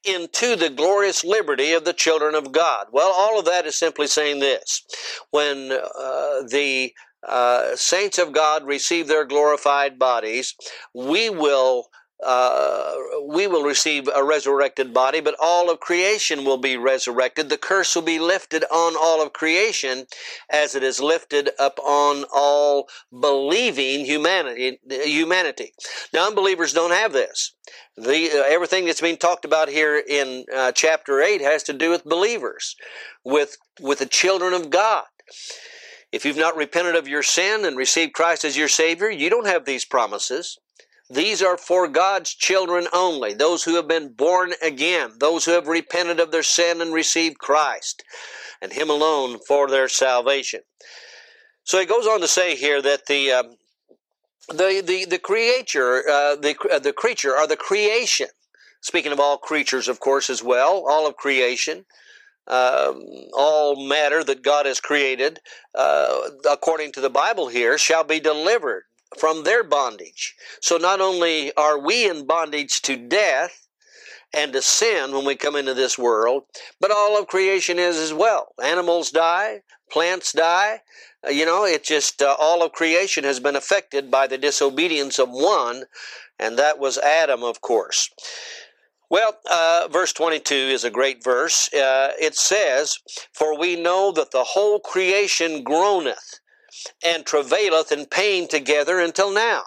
into 0.04 0.56
the 0.56 0.70
glorious 0.70 1.24
liberty 1.24 1.72
of 1.72 1.84
the 1.84 1.92
children 1.92 2.34
of 2.34 2.52
God. 2.52 2.86
Well, 2.92 3.12
all 3.12 3.38
of 3.38 3.44
that 3.44 3.66
is 3.66 3.76
simply 3.76 4.06
saying 4.06 4.40
this. 4.40 4.82
When 5.30 5.72
uh, 5.72 6.42
the 6.48 6.92
uh, 7.26 7.76
saints 7.76 8.18
of 8.18 8.32
God 8.32 8.66
receive 8.66 9.06
their 9.06 9.24
glorified 9.24 9.98
bodies, 9.98 10.54
we 10.94 11.28
will 11.28 11.88
uh, 12.22 12.94
we 13.26 13.46
will 13.46 13.62
receive 13.62 14.08
a 14.14 14.22
resurrected 14.22 14.92
body, 14.92 15.20
but 15.20 15.36
all 15.40 15.70
of 15.70 15.80
creation 15.80 16.44
will 16.44 16.58
be 16.58 16.76
resurrected. 16.76 17.48
The 17.48 17.56
curse 17.56 17.94
will 17.94 18.02
be 18.02 18.18
lifted 18.18 18.64
on 18.64 18.94
all 19.00 19.22
of 19.22 19.32
creation 19.32 20.06
as 20.50 20.74
it 20.74 20.82
is 20.82 21.00
lifted 21.00 21.50
upon 21.58 22.24
all 22.32 22.88
believing 23.10 24.04
humanity. 24.04 24.78
humanity. 24.88 25.72
Now, 26.12 26.26
unbelievers 26.26 26.72
don't 26.72 26.92
have 26.92 27.12
this. 27.12 27.54
The, 27.96 28.30
uh, 28.30 28.44
everything 28.48 28.84
that's 28.84 29.00
being 29.00 29.16
talked 29.16 29.44
about 29.44 29.68
here 29.68 30.02
in 30.06 30.44
uh, 30.54 30.72
chapter 30.72 31.20
8 31.20 31.40
has 31.40 31.62
to 31.64 31.72
do 31.72 31.90
with 31.90 32.04
believers, 32.04 32.76
with, 33.24 33.56
with 33.80 33.98
the 33.98 34.06
children 34.06 34.52
of 34.52 34.70
God. 34.70 35.04
If 36.12 36.24
you've 36.24 36.36
not 36.36 36.56
repented 36.56 36.96
of 36.96 37.08
your 37.08 37.22
sin 37.22 37.64
and 37.64 37.76
received 37.76 38.12
Christ 38.12 38.44
as 38.44 38.56
your 38.56 38.68
Savior, 38.68 39.08
you 39.08 39.30
don't 39.30 39.46
have 39.46 39.64
these 39.64 39.84
promises. 39.84 40.58
These 41.10 41.42
are 41.42 41.58
for 41.58 41.88
God's 41.88 42.32
children 42.32 42.86
only, 42.92 43.34
those 43.34 43.64
who 43.64 43.74
have 43.74 43.88
been 43.88 44.12
born 44.12 44.52
again, 44.62 45.10
those 45.18 45.44
who 45.44 45.50
have 45.52 45.66
repented 45.66 46.20
of 46.20 46.30
their 46.30 46.44
sin 46.44 46.80
and 46.80 46.94
received 46.94 47.38
Christ, 47.38 48.04
and 48.62 48.72
Him 48.72 48.90
alone 48.90 49.40
for 49.46 49.68
their 49.68 49.88
salvation. 49.88 50.60
So 51.64 51.80
he 51.80 51.86
goes 51.86 52.06
on 52.06 52.20
to 52.20 52.28
say 52.28 52.54
here 52.54 52.80
that 52.80 53.06
the 53.06 53.32
um, 53.32 53.56
the 54.48 54.82
the 54.86 55.04
the 55.04 55.18
creature 55.18 56.08
uh, 56.08 56.36
the 56.36 56.56
uh, 56.72 56.78
the 56.78 56.92
creature 56.92 57.36
or 57.36 57.46
the 57.46 57.56
creation. 57.56 58.28
Speaking 58.80 59.12
of 59.12 59.20
all 59.20 59.36
creatures, 59.36 59.88
of 59.88 60.00
course, 60.00 60.30
as 60.30 60.42
well, 60.42 60.84
all 60.88 61.06
of 61.06 61.16
creation. 61.16 61.84
Um, 62.46 63.04
all 63.34 63.86
matter 63.86 64.24
that 64.24 64.42
God 64.42 64.66
has 64.66 64.80
created, 64.80 65.38
uh, 65.72 66.30
according 66.50 66.90
to 66.92 67.00
the 67.00 67.10
Bible 67.10 67.46
here, 67.46 67.78
shall 67.78 68.02
be 68.02 68.18
delivered 68.18 68.84
from 69.18 69.44
their 69.44 69.64
bondage. 69.64 70.34
So 70.60 70.76
not 70.76 71.00
only 71.00 71.52
are 71.56 71.78
we 71.78 72.08
in 72.08 72.26
bondage 72.26 72.82
to 72.82 72.96
death 72.96 73.66
and 74.32 74.52
to 74.52 74.62
sin 74.62 75.12
when 75.12 75.24
we 75.24 75.34
come 75.36 75.56
into 75.56 75.74
this 75.74 75.98
world, 75.98 76.44
but 76.80 76.90
all 76.90 77.18
of 77.18 77.26
creation 77.26 77.78
is 77.78 77.96
as 77.96 78.14
well. 78.14 78.54
Animals 78.62 79.10
die, 79.10 79.62
plants 79.90 80.32
die. 80.32 80.82
Uh, 81.26 81.30
you 81.30 81.44
know, 81.44 81.64
it 81.64 81.82
just, 81.82 82.22
uh, 82.22 82.36
all 82.38 82.62
of 82.62 82.72
creation 82.72 83.24
has 83.24 83.40
been 83.40 83.56
affected 83.56 84.10
by 84.10 84.26
the 84.26 84.38
disobedience 84.38 85.18
of 85.18 85.28
one, 85.28 85.84
and 86.38 86.58
that 86.58 86.78
was 86.78 86.96
Adam, 86.98 87.42
of 87.42 87.60
course. 87.60 88.10
Well, 89.10 89.36
uh, 89.50 89.88
verse 89.90 90.12
22 90.12 90.54
is 90.54 90.84
a 90.84 90.90
great 90.90 91.24
verse. 91.24 91.72
Uh, 91.74 92.12
it 92.20 92.36
says, 92.36 92.98
For 93.32 93.58
we 93.58 93.74
know 93.74 94.12
that 94.12 94.30
the 94.30 94.44
whole 94.44 94.78
creation 94.78 95.64
groaneth 95.64 96.39
and 97.04 97.24
travaileth 97.24 97.92
in 97.92 98.06
pain 98.06 98.48
together 98.48 98.98
until 98.98 99.30
now. 99.32 99.62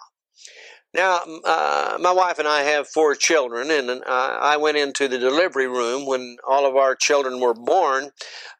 Now, 0.94 1.22
uh, 1.44 1.98
my 2.00 2.12
wife 2.12 2.38
and 2.38 2.48
I 2.48 2.62
have 2.62 2.88
four 2.88 3.16
children, 3.16 3.72
and 3.72 3.90
uh, 3.90 4.04
I 4.06 4.58
went 4.58 4.78
into 4.78 5.08
the 5.08 5.18
delivery 5.18 5.68
room 5.68 6.06
when 6.06 6.38
all 6.48 6.68
of 6.68 6.76
our 6.76 6.96
children 6.96 7.40
were 7.40 7.56
born, 7.56 8.12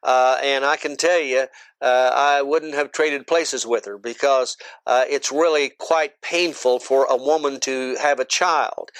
uh, 0.02 0.38
and 0.42 0.64
I 0.64 0.74
can 0.76 0.96
tell 0.96 1.20
you, 1.20 1.46
uh, 1.80 2.10
I 2.14 2.42
wouldn't 2.42 2.74
have 2.74 2.92
traded 2.92 3.26
places 3.26 3.66
with 3.66 3.84
her 3.84 3.98
because 3.98 4.56
uh, 4.86 5.04
it's 5.08 5.30
really 5.32 5.72
quite 5.78 6.20
painful 6.22 6.78
for 6.78 7.04
a 7.04 7.16
woman 7.16 7.60
to 7.60 7.96
have 8.00 8.20
a 8.20 8.24
child. 8.24 8.90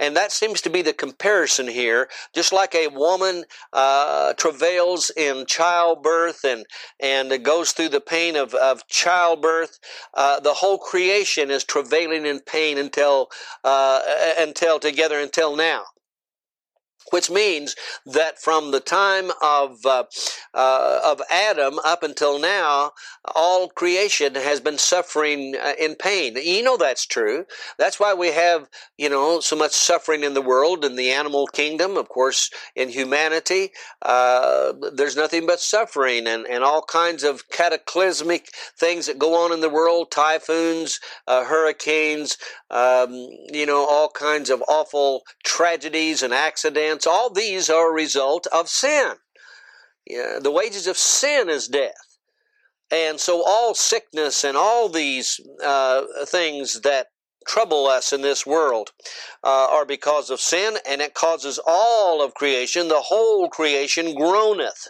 And 0.00 0.16
that 0.16 0.32
seems 0.32 0.60
to 0.62 0.70
be 0.70 0.82
the 0.82 0.92
comparison 0.92 1.68
here. 1.68 2.08
Just 2.34 2.52
like 2.52 2.74
a 2.74 2.88
woman 2.88 3.44
uh, 3.72 4.32
travails 4.34 5.10
in 5.16 5.46
childbirth 5.46 6.44
and, 6.44 6.66
and 6.98 7.44
goes 7.44 7.72
through 7.72 7.90
the 7.90 8.00
pain 8.00 8.36
of, 8.36 8.54
of 8.54 8.86
childbirth, 8.88 9.78
uh, 10.14 10.40
the 10.40 10.54
whole 10.54 10.78
creation 10.78 11.50
is 11.50 11.64
travailing 11.64 12.26
in 12.26 12.40
pain 12.40 12.78
until, 12.78 13.28
uh, 13.64 14.00
until 14.38 14.78
together 14.78 15.18
until 15.18 15.56
now 15.56 15.84
which 17.12 17.30
means 17.30 17.76
that 18.06 18.40
from 18.40 18.70
the 18.70 18.80
time 18.80 19.30
of 19.42 19.84
uh, 19.84 20.04
uh, 20.54 21.00
of 21.04 21.20
Adam 21.30 21.78
up 21.84 22.02
until 22.02 22.38
now, 22.38 22.92
all 23.34 23.68
creation 23.68 24.34
has 24.34 24.60
been 24.60 24.78
suffering 24.78 25.54
uh, 25.62 25.74
in 25.78 25.94
pain. 25.94 26.36
You 26.36 26.62
know 26.62 26.76
that's 26.76 27.06
true. 27.06 27.44
That's 27.78 28.00
why 28.00 28.14
we 28.14 28.28
have 28.28 28.68
you 28.96 29.08
know 29.08 29.40
so 29.40 29.56
much 29.56 29.72
suffering 29.72 30.24
in 30.24 30.34
the 30.34 30.42
world 30.42 30.84
in 30.84 30.96
the 30.96 31.10
animal 31.10 31.46
kingdom. 31.46 31.96
Of 31.96 32.08
course, 32.08 32.50
in 32.74 32.88
humanity, 32.88 33.72
uh, 34.00 34.72
there's 34.94 35.16
nothing 35.16 35.46
but 35.46 35.60
suffering 35.60 36.26
and, 36.26 36.46
and 36.46 36.64
all 36.64 36.82
kinds 36.82 37.24
of 37.24 37.48
cataclysmic 37.50 38.48
things 38.76 39.06
that 39.06 39.18
go 39.18 39.34
on 39.34 39.52
in 39.52 39.60
the 39.60 39.68
world: 39.68 40.10
typhoons, 40.10 40.98
uh, 41.26 41.44
hurricanes, 41.44 42.38
um, 42.72 43.12
you 43.52 43.66
know, 43.66 43.86
all 43.88 44.08
kinds 44.10 44.50
of 44.50 44.62
awful 44.66 45.22
tragedies 45.44 46.22
and 46.22 46.32
accidents 46.32 47.06
all 47.06 47.30
these 47.30 47.68
are 47.68 47.90
a 47.90 47.94
result 47.94 48.46
of 48.52 48.68
sin. 48.68 49.12
Yeah, 50.06 50.38
the 50.40 50.50
wages 50.50 50.86
of 50.86 50.96
sin 50.96 51.48
is 51.48 51.68
death. 51.68 52.18
And 52.90 53.20
so 53.20 53.42
all 53.46 53.74
sickness 53.74 54.44
and 54.44 54.56
all 54.56 54.88
these 54.88 55.40
uh, 55.62 56.02
things 56.26 56.80
that 56.80 57.08
trouble 57.46 57.86
us 57.86 58.12
in 58.12 58.22
this 58.22 58.46
world 58.46 58.90
uh, 59.42 59.68
are 59.70 59.86
because 59.86 60.30
of 60.30 60.40
sin, 60.40 60.76
and 60.86 61.00
it 61.00 61.14
causes 61.14 61.58
all 61.66 62.22
of 62.22 62.34
creation, 62.34 62.88
the 62.88 63.00
whole 63.00 63.48
creation 63.48 64.14
groaneth 64.14 64.88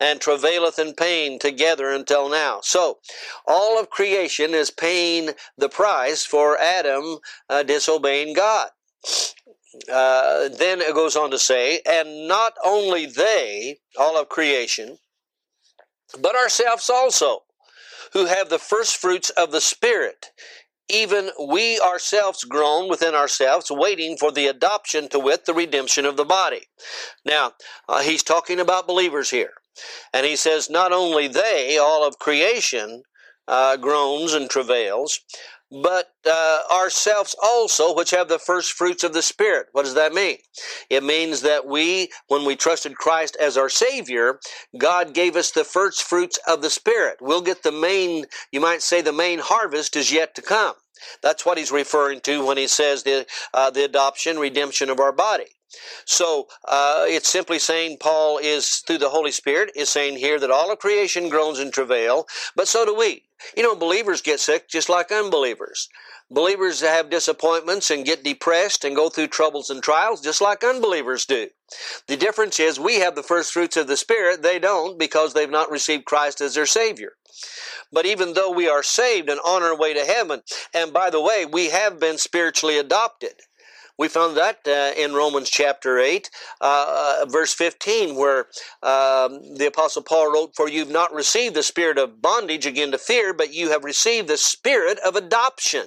and 0.00 0.20
travaileth 0.20 0.78
in 0.78 0.94
pain 0.94 1.38
together 1.38 1.90
until 1.90 2.28
now. 2.28 2.60
So, 2.62 2.98
all 3.46 3.78
of 3.78 3.90
creation 3.90 4.54
is 4.54 4.70
paying 4.70 5.30
the 5.56 5.68
price 5.68 6.24
for 6.24 6.58
Adam 6.58 7.18
uh, 7.48 7.62
disobeying 7.62 8.34
God. 8.34 8.70
Uh, 9.90 10.48
then 10.48 10.80
it 10.80 10.94
goes 10.94 11.16
on 11.16 11.30
to 11.30 11.38
say, 11.38 11.80
and 11.86 12.28
not 12.28 12.54
only 12.64 13.06
they, 13.06 13.78
all 13.98 14.20
of 14.20 14.28
creation, 14.28 14.98
but 16.20 16.36
ourselves 16.36 16.88
also, 16.88 17.40
who 18.12 18.26
have 18.26 18.48
the 18.48 18.58
first 18.58 18.96
fruits 18.96 19.30
of 19.30 19.50
the 19.50 19.60
Spirit, 19.60 20.30
even 20.88 21.30
we 21.48 21.80
ourselves 21.80 22.44
groan 22.44 22.88
within 22.88 23.14
ourselves, 23.14 23.70
waiting 23.70 24.16
for 24.16 24.30
the 24.30 24.46
adoption 24.46 25.08
to 25.08 25.18
wit 25.18 25.46
the 25.46 25.54
redemption 25.54 26.04
of 26.04 26.16
the 26.16 26.24
body. 26.24 26.62
Now, 27.24 27.52
uh, 27.88 28.00
he's 28.02 28.22
talking 28.22 28.60
about 28.60 28.86
believers 28.86 29.30
here. 29.30 29.54
And 30.12 30.26
he 30.26 30.36
says, 30.36 30.70
not 30.70 30.92
only 30.92 31.28
they, 31.28 31.78
all 31.78 32.06
of 32.06 32.18
creation, 32.18 33.02
uh, 33.46 33.76
groans 33.76 34.32
and 34.32 34.48
travails, 34.48 35.20
but 35.82 36.10
uh, 36.24 36.60
ourselves 36.72 37.34
also, 37.42 37.94
which 37.94 38.10
have 38.10 38.28
the 38.28 38.38
first 38.38 38.72
fruits 38.72 39.02
of 39.02 39.12
the 39.12 39.22
Spirit. 39.22 39.66
What 39.72 39.84
does 39.84 39.94
that 39.94 40.12
mean? 40.12 40.38
It 40.88 41.02
means 41.02 41.42
that 41.42 41.66
we, 41.66 42.10
when 42.28 42.44
we 42.44 42.54
trusted 42.54 42.94
Christ 42.94 43.36
as 43.40 43.56
our 43.56 43.68
Savior, 43.68 44.38
God 44.78 45.14
gave 45.14 45.36
us 45.36 45.50
the 45.50 45.64
first 45.64 46.02
fruits 46.02 46.38
of 46.46 46.62
the 46.62 46.70
Spirit. 46.70 47.18
We'll 47.20 47.42
get 47.42 47.62
the 47.62 47.72
main, 47.72 48.26
you 48.52 48.60
might 48.60 48.82
say, 48.82 49.00
the 49.00 49.12
main 49.12 49.40
harvest 49.40 49.96
is 49.96 50.12
yet 50.12 50.34
to 50.36 50.42
come. 50.42 50.74
That's 51.22 51.44
what 51.44 51.58
he's 51.58 51.72
referring 51.72 52.20
to 52.20 52.46
when 52.46 52.56
he 52.56 52.68
says 52.68 53.02
the, 53.02 53.26
uh, 53.52 53.70
the 53.70 53.84
adoption, 53.84 54.38
redemption 54.38 54.90
of 54.90 55.00
our 55.00 55.12
body. 55.12 55.46
So 56.04 56.48
uh, 56.66 57.04
it's 57.06 57.28
simply 57.28 57.58
saying 57.58 57.98
Paul 58.00 58.38
is 58.38 58.82
through 58.86 58.98
the 58.98 59.10
Holy 59.10 59.32
Spirit 59.32 59.72
is 59.74 59.88
saying 59.88 60.18
here 60.18 60.38
that 60.38 60.50
all 60.50 60.72
of 60.72 60.78
creation 60.78 61.28
groans 61.28 61.58
in 61.58 61.70
travail, 61.70 62.26
but 62.54 62.68
so 62.68 62.84
do 62.84 62.94
we. 62.94 63.24
You 63.56 63.62
know, 63.62 63.74
believers 63.74 64.22
get 64.22 64.40
sick 64.40 64.68
just 64.68 64.88
like 64.88 65.12
unbelievers. 65.12 65.88
Believers 66.30 66.80
have 66.80 67.10
disappointments 67.10 67.90
and 67.90 68.04
get 68.04 68.24
depressed 68.24 68.84
and 68.84 68.96
go 68.96 69.08
through 69.08 69.28
troubles 69.28 69.68
and 69.70 69.82
trials 69.82 70.20
just 70.20 70.40
like 70.40 70.64
unbelievers 70.64 71.26
do. 71.26 71.48
The 72.06 72.16
difference 72.16 72.58
is 72.58 72.80
we 72.80 73.00
have 73.00 73.14
the 73.14 73.22
first 73.22 73.52
fruits 73.52 73.76
of 73.76 73.86
the 73.86 73.96
Spirit, 73.96 74.42
they 74.42 74.58
don't 74.58 74.98
because 74.98 75.34
they've 75.34 75.50
not 75.50 75.70
received 75.70 76.06
Christ 76.06 76.40
as 76.40 76.54
their 76.54 76.66
Savior. 76.66 77.12
But 77.92 78.06
even 78.06 78.32
though 78.32 78.50
we 78.50 78.68
are 78.68 78.82
saved 78.82 79.28
and 79.28 79.40
on 79.40 79.62
our 79.62 79.76
way 79.76 79.94
to 79.94 80.04
heaven, 80.04 80.42
and 80.72 80.92
by 80.92 81.10
the 81.10 81.20
way, 81.20 81.44
we 81.46 81.70
have 81.70 82.00
been 82.00 82.18
spiritually 82.18 82.78
adopted. 82.78 83.34
We 83.96 84.08
found 84.08 84.36
that 84.36 84.66
uh, 84.66 84.92
in 85.00 85.14
Romans 85.14 85.48
chapter 85.48 86.00
8, 86.00 86.28
uh, 86.60 87.20
uh, 87.22 87.26
verse 87.26 87.54
15, 87.54 88.16
where 88.16 88.46
um, 88.82 89.54
the 89.54 89.66
Apostle 89.68 90.02
Paul 90.02 90.32
wrote, 90.32 90.56
For 90.56 90.68
you've 90.68 90.90
not 90.90 91.14
received 91.14 91.54
the 91.54 91.62
spirit 91.62 91.96
of 91.96 92.20
bondage 92.20 92.66
again 92.66 92.90
to 92.90 92.98
fear, 92.98 93.32
but 93.32 93.54
you 93.54 93.70
have 93.70 93.84
received 93.84 94.26
the 94.26 94.36
spirit 94.36 94.98
of 95.06 95.14
adoption, 95.14 95.86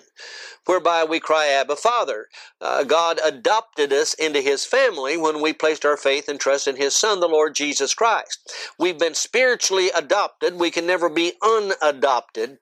whereby 0.66 1.04
we 1.04 1.20
cry, 1.20 1.48
Abba, 1.48 1.76
Father. 1.76 2.28
Uh, 2.62 2.86
God 2.86 3.20
adopted 3.26 3.92
us 3.92 4.14
into 4.14 4.40
His 4.40 4.64
family 4.64 5.18
when 5.18 5.42
we 5.42 5.52
placed 5.52 5.84
our 5.84 5.98
faith 5.98 6.30
and 6.30 6.40
trust 6.40 6.66
in 6.66 6.78
His 6.78 6.96
Son, 6.96 7.20
the 7.20 7.28
Lord 7.28 7.56
Jesus 7.56 7.94
Christ. 7.94 8.54
We've 8.80 8.98
been 8.98 9.16
spiritually 9.16 9.90
adopted. 9.94 10.56
We 10.56 10.72
can 10.72 10.88
never 10.88 11.10
be 11.10 11.34
unadopted. 11.44 12.60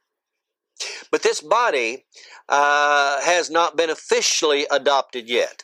But 1.12 1.24
this 1.24 1.41
body 1.41 2.05
uh, 2.50 3.22
has 3.22 3.50
not 3.50 3.77
been 3.77 3.89
officially 3.89 4.67
adopted 4.72 5.29
yet. 5.29 5.63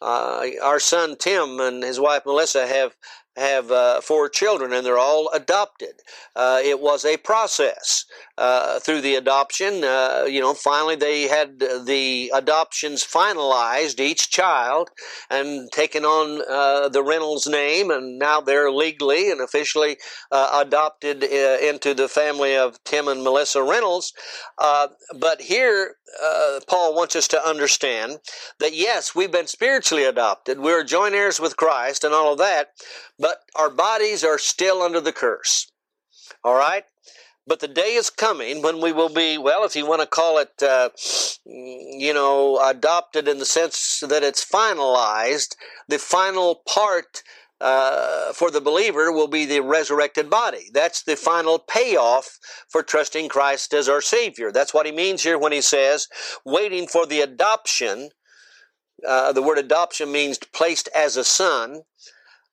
Uh, 0.00 0.46
our 0.62 0.80
son 0.80 1.16
Tim 1.16 1.60
and 1.60 1.82
his 1.82 2.00
wife 2.00 2.22
Melissa 2.26 2.66
have 2.66 2.96
have 3.36 3.70
uh, 3.70 4.00
four 4.00 4.28
children 4.28 4.72
and 4.72 4.84
they're 4.84 4.98
all 4.98 5.30
adopted. 5.32 5.94
Uh, 6.36 6.60
it 6.62 6.80
was 6.80 7.04
a 7.04 7.16
process 7.16 8.04
uh, 8.36 8.78
through 8.80 9.00
the 9.00 9.14
adoption. 9.14 9.84
Uh, 9.84 10.24
you 10.28 10.40
know, 10.40 10.54
finally 10.54 10.96
they 10.96 11.22
had 11.22 11.58
the 11.58 12.30
adoptions 12.34 13.04
finalized, 13.04 14.00
each 14.00 14.30
child, 14.30 14.90
and 15.30 15.70
taken 15.72 16.04
on 16.04 16.42
uh, 16.50 16.88
the 16.88 17.02
Reynolds 17.02 17.46
name, 17.46 17.90
and 17.90 18.18
now 18.18 18.40
they're 18.40 18.70
legally 18.70 19.30
and 19.30 19.40
officially 19.40 19.96
uh, 20.30 20.62
adopted 20.64 21.22
into 21.22 21.94
the 21.94 22.08
family 22.08 22.56
of 22.56 22.82
Tim 22.84 23.08
and 23.08 23.22
Melissa 23.22 23.62
Reynolds. 23.62 24.12
but 24.58 25.40
here, 25.40 25.96
Paul 26.68 26.94
wants 26.94 27.16
us 27.16 27.28
to 27.28 27.46
understand 27.46 28.18
that 28.58 28.74
yes, 28.74 29.14
we've 29.14 29.32
been 29.32 29.46
spiritually 29.46 30.04
adopted. 30.04 30.58
We're 30.58 30.84
joint 30.84 31.14
heirs 31.14 31.40
with 31.40 31.56
Christ 31.56 32.04
and 32.04 32.14
all 32.14 32.32
of 32.32 32.38
that 32.38 32.68
but 33.22 33.38
our 33.54 33.70
bodies 33.70 34.24
are 34.24 34.36
still 34.36 34.82
under 34.82 35.00
the 35.00 35.12
curse. 35.12 35.70
All 36.42 36.56
right? 36.56 36.84
But 37.46 37.60
the 37.60 37.68
day 37.68 37.94
is 37.94 38.10
coming 38.10 38.62
when 38.62 38.80
we 38.80 38.92
will 38.92 39.08
be, 39.08 39.38
well, 39.38 39.64
if 39.64 39.76
you 39.76 39.86
want 39.86 40.00
to 40.00 40.06
call 40.06 40.38
it, 40.38 40.60
uh, 40.60 40.90
you 41.44 42.12
know, 42.12 42.60
adopted 42.62 43.28
in 43.28 43.38
the 43.38 43.44
sense 43.44 44.02
that 44.06 44.24
it's 44.24 44.44
finalized, 44.44 45.54
the 45.88 45.98
final 45.98 46.62
part 46.66 47.22
uh, 47.60 48.32
for 48.32 48.50
the 48.50 48.60
believer 48.60 49.12
will 49.12 49.28
be 49.28 49.44
the 49.44 49.60
resurrected 49.60 50.28
body. 50.28 50.68
That's 50.72 51.04
the 51.04 51.14
final 51.14 51.60
payoff 51.60 52.38
for 52.68 52.82
trusting 52.82 53.28
Christ 53.28 53.72
as 53.72 53.88
our 53.88 54.00
Savior. 54.00 54.50
That's 54.50 54.74
what 54.74 54.86
he 54.86 54.92
means 54.92 55.22
here 55.22 55.38
when 55.38 55.52
he 55.52 55.60
says, 55.60 56.08
waiting 56.44 56.88
for 56.88 57.06
the 57.06 57.20
adoption. 57.20 58.10
Uh, 59.06 59.32
the 59.32 59.42
word 59.42 59.58
adoption 59.58 60.10
means 60.10 60.38
placed 60.38 60.88
as 60.94 61.16
a 61.16 61.24
son 61.24 61.82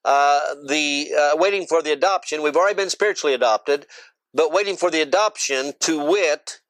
uh, 0.04 0.40
the 0.66 1.12
uh, 1.18 1.36
waiting 1.36 1.66
for 1.66 1.82
the 1.82 1.92
adoption. 1.92 2.42
We've 2.42 2.56
already 2.56 2.76
been 2.76 2.90
spiritually 2.90 3.34
adopted, 3.34 3.86
but 4.32 4.52
waiting 4.52 4.76
for 4.76 4.90
the 4.90 5.00
adoption 5.00 5.72
to 5.80 6.04
wit 6.04 6.60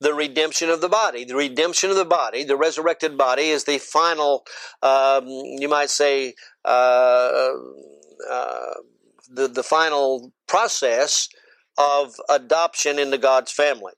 the 0.00 0.12
redemption 0.12 0.68
of 0.68 0.80
the 0.80 0.88
body. 0.88 1.24
The 1.24 1.36
redemption 1.36 1.90
of 1.90 1.96
the 1.96 2.04
body, 2.04 2.44
the 2.44 2.56
resurrected 2.56 3.16
body, 3.16 3.44
is 3.44 3.64
the 3.64 3.78
final. 3.78 4.44
Um, 4.82 5.26
you 5.26 5.68
might 5.68 5.90
say 5.90 6.34
uh, 6.64 7.50
uh 8.30 8.74
the 9.30 9.48
the 9.48 9.62
final 9.62 10.32
process 10.46 11.28
of 11.78 12.14
adoption 12.28 12.98
into 12.98 13.18
God's 13.18 13.50
family. 13.50 13.94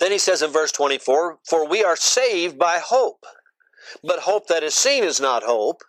Then 0.00 0.12
he 0.12 0.18
says 0.18 0.42
in 0.42 0.50
verse 0.50 0.72
24, 0.72 1.38
For 1.46 1.68
we 1.68 1.84
are 1.84 1.96
saved 1.96 2.58
by 2.58 2.80
hope. 2.84 3.24
But 4.02 4.20
hope 4.20 4.48
that 4.48 4.62
is 4.62 4.74
seen 4.74 5.04
is 5.04 5.20
not 5.20 5.42
hope 5.42 5.82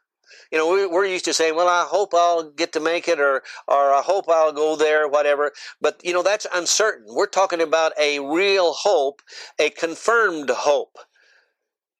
you 0.52 0.58
know, 0.58 0.72
we, 0.72 0.84
are 0.84 1.06
used 1.06 1.26
to 1.26 1.34
saying, 1.34 1.56
well, 1.56 1.68
I 1.68 1.86
hope 1.88 2.14
I'll 2.14 2.52
get 2.52 2.74
to 2.74 2.80
make 2.80 3.08
it 3.08 3.20
or, 3.20 3.44
or 3.68 3.94
I 3.94 4.02
hope 4.02 4.26
I'll 4.30 4.54
go 4.54 4.76
there, 4.76 5.08
whatever. 5.08 5.52
But, 5.82 6.02
you 6.04 6.14
know, 6.14 6.24
that's 6.24 6.48
uncertain. 6.54 7.06
We're 7.10 7.28
talking 7.28 7.62
about 7.62 7.94
a 8.00 8.20
real 8.20 8.74
hope, 8.74 9.22
a 9.60 9.70
confirmed 9.70 10.50
hope. 10.50 10.98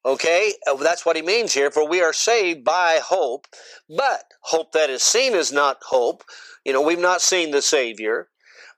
Okay, 0.06 0.52
uh, 0.66 0.76
that's 0.76 1.06
what 1.06 1.16
he 1.16 1.22
means 1.22 1.54
here. 1.54 1.70
For 1.70 1.88
we 1.88 2.02
are 2.02 2.12
saved 2.12 2.62
by 2.62 3.00
hope, 3.02 3.46
but 3.88 4.24
hope 4.42 4.72
that 4.72 4.90
is 4.90 5.02
seen 5.02 5.32
is 5.32 5.50
not 5.50 5.78
hope. 5.86 6.22
You 6.64 6.74
know, 6.74 6.82
we've 6.82 6.98
not 6.98 7.22
seen 7.22 7.52
the 7.52 7.62
Savior, 7.62 8.28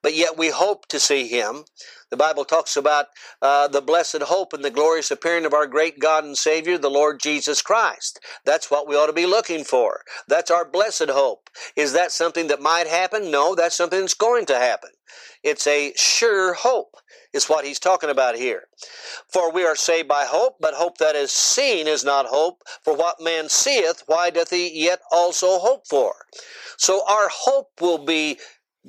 but 0.02 0.14
yet 0.14 0.38
we 0.38 0.50
hope 0.50 0.86
to 0.88 1.00
see 1.00 1.26
him. 1.28 1.64
The 2.10 2.16
Bible 2.16 2.44
talks 2.44 2.76
about 2.76 3.06
uh, 3.42 3.66
the 3.68 3.80
blessed 3.80 4.22
hope 4.22 4.52
and 4.52 4.64
the 4.64 4.70
glorious 4.70 5.10
appearing 5.10 5.44
of 5.44 5.52
our 5.52 5.66
great 5.66 5.98
God 5.98 6.24
and 6.24 6.38
Savior, 6.38 6.78
the 6.78 6.88
Lord 6.88 7.20
Jesus 7.20 7.62
Christ. 7.62 8.20
That's 8.44 8.70
what 8.70 8.86
we 8.86 8.94
ought 8.94 9.06
to 9.06 9.12
be 9.12 9.26
looking 9.26 9.64
for. 9.64 10.02
That's 10.28 10.50
our 10.50 10.64
blessed 10.64 11.10
hope. 11.10 11.50
Is 11.74 11.92
that 11.94 12.12
something 12.12 12.46
that 12.46 12.62
might 12.62 12.86
happen? 12.86 13.30
No, 13.30 13.54
that's 13.54 13.76
something 13.76 14.00
that's 14.00 14.14
going 14.14 14.46
to 14.46 14.58
happen. 14.58 14.90
It's 15.42 15.66
a 15.66 15.92
sure 15.96 16.54
hope, 16.54 16.96
is 17.32 17.48
what 17.48 17.64
he's 17.64 17.78
talking 17.78 18.10
about 18.10 18.36
here. 18.36 18.64
For 19.28 19.52
we 19.52 19.64
are 19.64 19.76
saved 19.76 20.08
by 20.08 20.24
hope, 20.24 20.56
but 20.60 20.74
hope 20.74 20.98
that 20.98 21.14
is 21.14 21.30
seen 21.30 21.86
is 21.86 22.04
not 22.04 22.26
hope. 22.26 22.62
For 22.82 22.96
what 22.96 23.20
man 23.20 23.48
seeth, 23.48 24.02
why 24.06 24.30
doth 24.30 24.50
he 24.50 24.84
yet 24.84 25.00
also 25.12 25.58
hope 25.58 25.86
for? 25.86 26.14
So 26.78 27.02
our 27.08 27.28
hope 27.30 27.70
will 27.80 28.04
be 28.04 28.38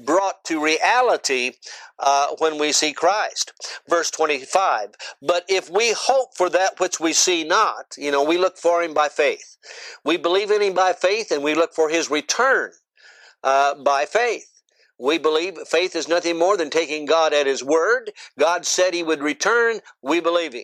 brought 0.05 0.43
to 0.45 0.63
reality 0.63 1.51
uh, 1.99 2.27
when 2.39 2.57
we 2.57 2.71
see 2.71 2.93
Christ. 2.93 3.51
Verse 3.89 4.12
25, 4.12 4.89
but 5.21 5.45
if 5.49 5.69
we 5.69 5.93
hope 5.93 6.36
for 6.36 6.49
that 6.49 6.79
which 6.79 6.99
we 6.99 7.13
see 7.13 7.43
not, 7.43 7.95
you 7.97 8.12
know, 8.12 8.23
we 8.23 8.38
look 8.38 8.57
for 8.57 8.83
him 8.83 8.93
by 8.93 9.10
faith. 9.10 9.57
We 10.03 10.17
believe 10.17 10.51
in 10.51 10.62
him 10.62 10.73
by 10.73 10.93
faith 10.93 11.31
and 11.31 11.43
we 11.43 11.55
look 11.55 11.73
for 11.73 11.89
his 11.89 12.10
return 12.12 12.71
uh, 13.43 13.75
by 13.75 14.05
faith. 14.05 14.45
We 14.99 15.17
believe 15.17 15.57
faith 15.67 15.95
is 15.95 16.07
nothing 16.07 16.38
more 16.39 16.57
than 16.57 16.69
taking 16.69 17.05
God 17.05 17.33
at 17.33 17.45
his 17.45 17.63
word. 17.63 18.12
God 18.39 18.65
said 18.65 18.93
he 18.93 19.03
would 19.03 19.21
return. 19.21 19.79
We 20.01 20.19
believe 20.19 20.53
him. 20.53 20.63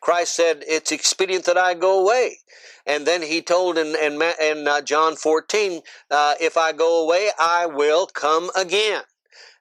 Christ 0.00 0.34
said, 0.34 0.64
It's 0.66 0.92
expedient 0.92 1.44
that 1.44 1.58
I 1.58 1.74
go 1.74 2.00
away. 2.02 2.38
And 2.86 3.06
then 3.06 3.22
he 3.22 3.42
told 3.42 3.78
in, 3.78 3.94
in, 3.96 4.20
in 4.40 4.68
uh, 4.68 4.80
John 4.82 5.16
14, 5.16 5.82
uh, 6.10 6.34
If 6.40 6.56
I 6.56 6.72
go 6.72 7.04
away, 7.04 7.30
I 7.38 7.66
will 7.66 8.06
come 8.06 8.50
again. 8.56 9.02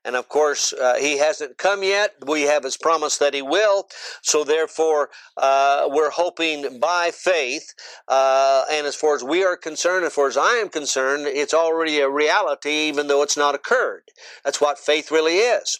And 0.03 0.15
of 0.15 0.29
course, 0.29 0.73
uh, 0.73 0.95
he 0.95 1.19
hasn't 1.19 1.57
come 1.57 1.83
yet. 1.83 2.15
We 2.25 2.43
have 2.43 2.63
his 2.63 2.75
promise 2.75 3.17
that 3.19 3.35
he 3.35 3.41
will. 3.41 3.87
So 4.23 4.43
therefore, 4.43 5.09
uh, 5.37 5.87
we're 5.91 6.09
hoping 6.09 6.79
by 6.79 7.11
faith. 7.11 7.73
Uh, 8.07 8.63
and 8.71 8.87
as 8.87 8.95
far 8.95 9.15
as 9.15 9.23
we 9.23 9.43
are 9.43 9.55
concerned, 9.55 10.05
as 10.05 10.13
far 10.13 10.27
as 10.27 10.37
I 10.37 10.53
am 10.53 10.69
concerned, 10.69 11.27
it's 11.27 11.53
already 11.53 11.99
a 11.99 12.09
reality, 12.09 12.87
even 12.89 13.07
though 13.07 13.21
it's 13.21 13.37
not 13.37 13.53
occurred. 13.53 14.03
That's 14.43 14.59
what 14.59 14.79
faith 14.79 15.11
really 15.11 15.37
is. 15.37 15.79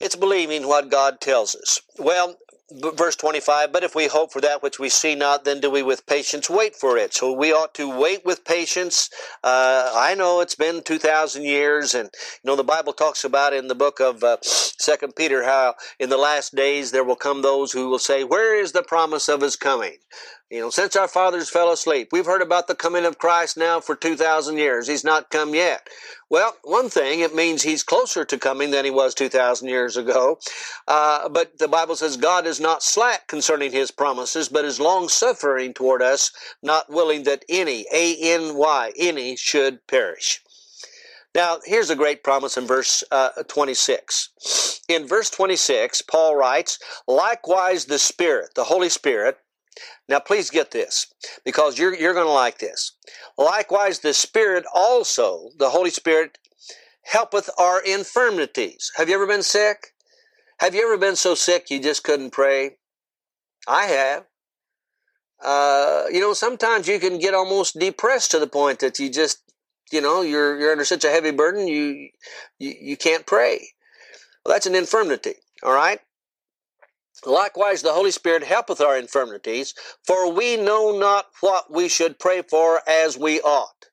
It's 0.00 0.16
believing 0.16 0.66
what 0.66 0.90
God 0.90 1.20
tells 1.20 1.54
us. 1.54 1.80
Well, 1.98 2.36
verse 2.70 3.14
25 3.14 3.72
but 3.72 3.84
if 3.84 3.94
we 3.94 4.08
hope 4.08 4.32
for 4.32 4.40
that 4.40 4.62
which 4.62 4.78
we 4.78 4.88
see 4.88 5.14
not 5.14 5.44
then 5.44 5.60
do 5.60 5.70
we 5.70 5.82
with 5.82 6.06
patience 6.06 6.50
wait 6.50 6.74
for 6.74 6.96
it. 6.98 7.14
So 7.14 7.32
we 7.32 7.52
ought 7.52 7.74
to 7.74 7.88
wait 7.88 8.24
with 8.24 8.44
patience. 8.44 9.08
Uh, 9.44 9.92
i 9.94 10.14
know 10.14 10.40
it's 10.40 10.56
been 10.56 10.82
2000 10.82 11.44
years 11.44 11.94
and 11.94 12.10
you 12.42 12.48
know 12.48 12.56
the 12.56 12.64
bible 12.64 12.92
talks 12.92 13.24
about 13.24 13.52
in 13.52 13.68
the 13.68 13.74
book 13.74 14.00
of 14.00 14.24
uh, 14.24 14.36
second 14.42 15.14
peter 15.14 15.44
how 15.44 15.74
in 16.00 16.08
the 16.08 16.16
last 16.16 16.54
days 16.56 16.90
there 16.90 17.04
will 17.04 17.16
come 17.16 17.42
those 17.42 17.72
who 17.72 17.88
will 17.88 17.98
say 17.98 18.24
where 18.24 18.58
is 18.58 18.72
the 18.72 18.82
promise 18.82 19.28
of 19.28 19.42
his 19.42 19.54
coming 19.56 19.96
you 20.50 20.60
know, 20.60 20.70
since 20.70 20.94
our 20.94 21.08
fathers 21.08 21.50
fell 21.50 21.72
asleep, 21.72 22.08
we've 22.12 22.26
heard 22.26 22.42
about 22.42 22.68
the 22.68 22.74
coming 22.76 23.04
of 23.04 23.18
Christ 23.18 23.56
now 23.56 23.80
for 23.80 23.96
2,000 23.96 24.56
years. 24.56 24.86
He's 24.86 25.02
not 25.02 25.30
come 25.30 25.56
yet. 25.56 25.88
Well, 26.30 26.56
one 26.62 26.88
thing, 26.88 27.18
it 27.20 27.34
means 27.34 27.62
he's 27.62 27.82
closer 27.82 28.24
to 28.24 28.38
coming 28.38 28.70
than 28.70 28.84
he 28.84 28.90
was 28.92 29.12
2,000 29.14 29.68
years 29.68 29.96
ago. 29.96 30.38
Uh, 30.86 31.28
but 31.28 31.58
the 31.58 31.66
Bible 31.66 31.96
says 31.96 32.16
God 32.16 32.46
is 32.46 32.60
not 32.60 32.84
slack 32.84 33.26
concerning 33.26 33.72
his 33.72 33.90
promises, 33.90 34.48
but 34.48 34.64
is 34.64 34.78
long 34.78 35.08
suffering 35.08 35.74
toward 35.74 36.00
us, 36.00 36.30
not 36.62 36.90
willing 36.90 37.24
that 37.24 37.44
any, 37.48 37.84
A-N-Y, 37.92 38.92
any, 38.96 39.34
should 39.34 39.84
perish. 39.88 40.42
Now, 41.34 41.58
here's 41.64 41.90
a 41.90 41.96
great 41.96 42.22
promise 42.22 42.56
in 42.56 42.66
verse 42.66 43.02
uh, 43.10 43.30
26. 43.48 44.80
In 44.88 45.06
verse 45.08 45.28
26, 45.28 46.02
Paul 46.02 46.36
writes, 46.36 46.78
Likewise 47.08 47.86
the 47.86 47.98
Spirit, 47.98 48.54
the 48.54 48.64
Holy 48.64 48.88
Spirit, 48.88 49.38
Now, 50.08 50.20
please 50.20 50.50
get 50.50 50.70
this 50.70 51.12
because 51.44 51.78
you're, 51.78 51.94
you're 51.94 52.14
going 52.14 52.26
to 52.26 52.32
like 52.32 52.58
this. 52.58 52.92
Likewise, 53.36 54.00
the 54.00 54.14
Spirit 54.14 54.64
also, 54.74 55.50
the 55.58 55.70
Holy 55.70 55.90
Spirit, 55.90 56.38
helpeth 57.04 57.48
our 57.58 57.80
infirmities. 57.80 58.92
Have 58.96 59.08
you 59.08 59.14
ever 59.14 59.26
been 59.26 59.42
sick? 59.42 59.94
Have 60.58 60.74
you 60.74 60.82
ever 60.84 60.96
been 60.96 61.16
so 61.16 61.34
sick 61.34 61.70
you 61.70 61.80
just 61.80 62.02
couldn't 62.02 62.30
pray? 62.30 62.76
I 63.68 63.84
have. 63.84 64.24
Uh, 65.42 66.04
you 66.10 66.20
know, 66.20 66.32
sometimes 66.32 66.88
you 66.88 66.98
can 66.98 67.18
get 67.18 67.34
almost 67.34 67.78
depressed 67.78 68.30
to 68.30 68.38
the 68.38 68.46
point 68.46 68.80
that 68.80 68.98
you 68.98 69.10
just, 69.10 69.42
you 69.92 70.00
know, 70.00 70.22
you're 70.22 70.58
you're 70.58 70.72
under 70.72 70.84
such 70.84 71.04
a 71.04 71.10
heavy 71.10 71.30
burden 71.30 71.68
you 71.68 72.08
you, 72.58 72.74
you 72.80 72.96
can't 72.96 73.26
pray. 73.26 73.68
Well, 74.44 74.54
that's 74.54 74.66
an 74.66 74.74
infirmity. 74.74 75.34
All 75.62 75.74
right. 75.74 76.00
Likewise, 77.24 77.82
the 77.82 77.92
Holy 77.92 78.10
Spirit 78.10 78.44
helpeth 78.44 78.80
our 78.80 78.98
infirmities, 78.98 79.74
for 80.06 80.30
we 80.30 80.56
know 80.56 80.98
not 80.98 81.26
what 81.40 81.72
we 81.72 81.88
should 81.88 82.18
pray 82.18 82.42
for 82.42 82.80
as 82.88 83.16
we 83.16 83.40
ought. 83.40 83.86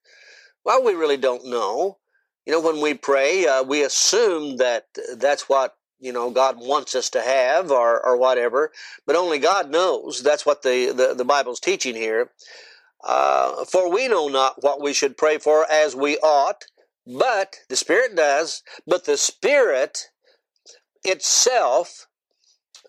Well, 0.66 0.84
we 0.84 0.94
really 0.94 1.18
don't 1.18 1.46
know. 1.46 2.00
You 2.46 2.54
know, 2.54 2.62
when 2.62 2.82
we 2.82 2.94
pray, 2.94 3.46
uh, 3.48 3.64
we 3.64 3.84
assume 3.84 4.58
that 4.58 4.88
that's 5.18 5.48
what 5.48 5.76
you 6.00 6.12
know 6.12 6.32
God 6.32 6.58
wants 6.58 6.96
us 6.96 7.10
to 7.12 7.22
have, 7.22 7.72
or 7.72 8.06
or 8.06 8.18
whatever. 8.18 8.72
But 9.06 9.16
only 9.16 9.40
God 9.40 9.70
knows. 9.70 10.22
That's 10.22 10.46
what 10.46 10.62
the 10.62 10.92
the, 10.92 11.14
the 11.14 11.26
Bible's 11.26 11.60
teaching 11.60 11.96
here. 11.96 12.32
Uh, 13.04 13.66
for 13.66 13.92
we 13.92 14.08
know 14.08 14.28
not 14.28 14.62
what 14.64 14.82
we 14.82 14.94
should 14.94 15.18
pray 15.18 15.38
for 15.38 15.70
as 15.70 15.96
we 15.96 16.18
ought, 16.18 16.66
but 17.06 17.58
the 17.70 17.76
Spirit 17.76 18.16
does. 18.16 18.64
But 18.88 19.06
the 19.06 19.18
Spirit 19.18 20.10
itself 21.04 22.08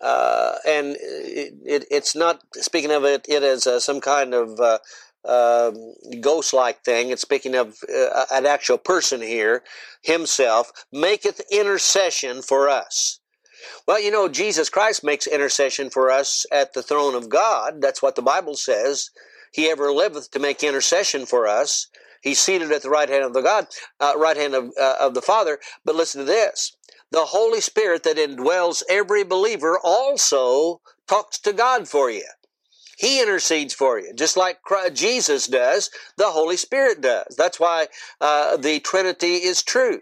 uh, 0.01 0.55
and 0.67 0.97
it, 0.99 1.53
it, 1.65 1.85
it's 1.89 2.15
not 2.15 2.41
speaking 2.53 2.91
of 2.91 3.03
it, 3.05 3.25
it 3.27 3.43
as 3.43 3.67
uh, 3.67 3.79
some 3.79 4.01
kind 4.01 4.33
of 4.33 4.59
uh, 4.59 4.79
um, 5.25 5.95
ghost-like 6.21 6.83
thing. 6.83 7.09
It's 7.09 7.21
speaking 7.21 7.55
of 7.55 7.77
uh, 7.93 8.25
an 8.31 8.45
actual 8.45 8.77
person 8.77 9.21
here, 9.21 9.63
himself 10.01 10.71
maketh 10.91 11.41
intercession 11.51 12.41
for 12.41 12.69
us. 12.69 13.19
Well, 13.87 14.01
you 14.01 14.11
know, 14.11 14.27
Jesus 14.27 14.69
Christ 14.69 15.03
makes 15.03 15.27
intercession 15.27 15.89
for 15.89 16.11
us 16.11 16.45
at 16.51 16.73
the 16.73 16.83
throne 16.83 17.15
of 17.15 17.29
God. 17.29 17.81
That's 17.81 18.01
what 18.01 18.15
the 18.15 18.21
Bible 18.21 18.55
says. 18.55 19.09
He 19.51 19.69
ever 19.69 19.91
liveth 19.91 20.31
to 20.31 20.39
make 20.39 20.63
intercession 20.63 21.25
for 21.25 21.47
us. 21.47 21.87
He's 22.21 22.39
seated 22.39 22.71
at 22.71 22.81
the 22.81 22.89
right 22.89 23.07
hand 23.07 23.23
of 23.23 23.33
the 23.33 23.41
God, 23.41 23.67
uh, 23.99 24.13
right 24.17 24.35
hand 24.35 24.55
of, 24.55 24.71
uh, 24.79 24.95
of 24.99 25.13
the 25.13 25.21
Father. 25.21 25.59
But 25.83 25.95
listen 25.95 26.19
to 26.19 26.25
this 26.25 26.75
the 27.11 27.25
Holy 27.25 27.61
Spirit 27.61 28.03
that 28.03 28.17
indwells 28.17 28.83
every 28.89 29.23
believer 29.23 29.79
also 29.83 30.81
talks 31.07 31.39
to 31.39 31.53
God 31.53 31.87
for 31.87 32.09
you. 32.09 32.25
He 32.97 33.21
intercedes 33.21 33.73
for 33.73 33.99
you, 33.99 34.13
just 34.13 34.37
like 34.37 34.59
Jesus 34.93 35.47
does, 35.47 35.89
the 36.17 36.31
Holy 36.31 36.57
Spirit 36.57 37.01
does. 37.01 37.35
That's 37.37 37.59
why 37.59 37.87
uh, 38.21 38.57
the 38.57 38.79
Trinity 38.79 39.35
is 39.35 39.63
true. 39.63 39.99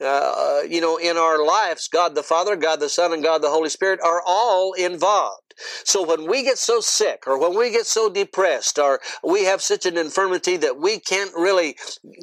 Uh, 0.00 0.62
you 0.68 0.80
know, 0.80 0.96
in 0.96 1.16
our 1.16 1.44
lives, 1.44 1.86
God 1.86 2.14
the 2.14 2.22
Father, 2.22 2.56
God 2.56 2.80
the 2.80 2.88
Son, 2.88 3.12
and 3.12 3.22
God 3.22 3.40
the 3.42 3.50
Holy 3.50 3.68
Spirit 3.68 4.00
are 4.02 4.22
all 4.26 4.72
involved. 4.72 5.54
So 5.84 6.04
when 6.04 6.28
we 6.28 6.42
get 6.42 6.58
so 6.58 6.80
sick, 6.80 7.24
or 7.26 7.38
when 7.38 7.56
we 7.56 7.70
get 7.70 7.86
so 7.86 8.08
depressed, 8.10 8.78
or 8.78 9.00
we 9.22 9.44
have 9.44 9.62
such 9.62 9.86
an 9.86 9.96
infirmity 9.96 10.56
that 10.56 10.78
we 10.78 10.98
can't 10.98 11.32
really 11.34 11.76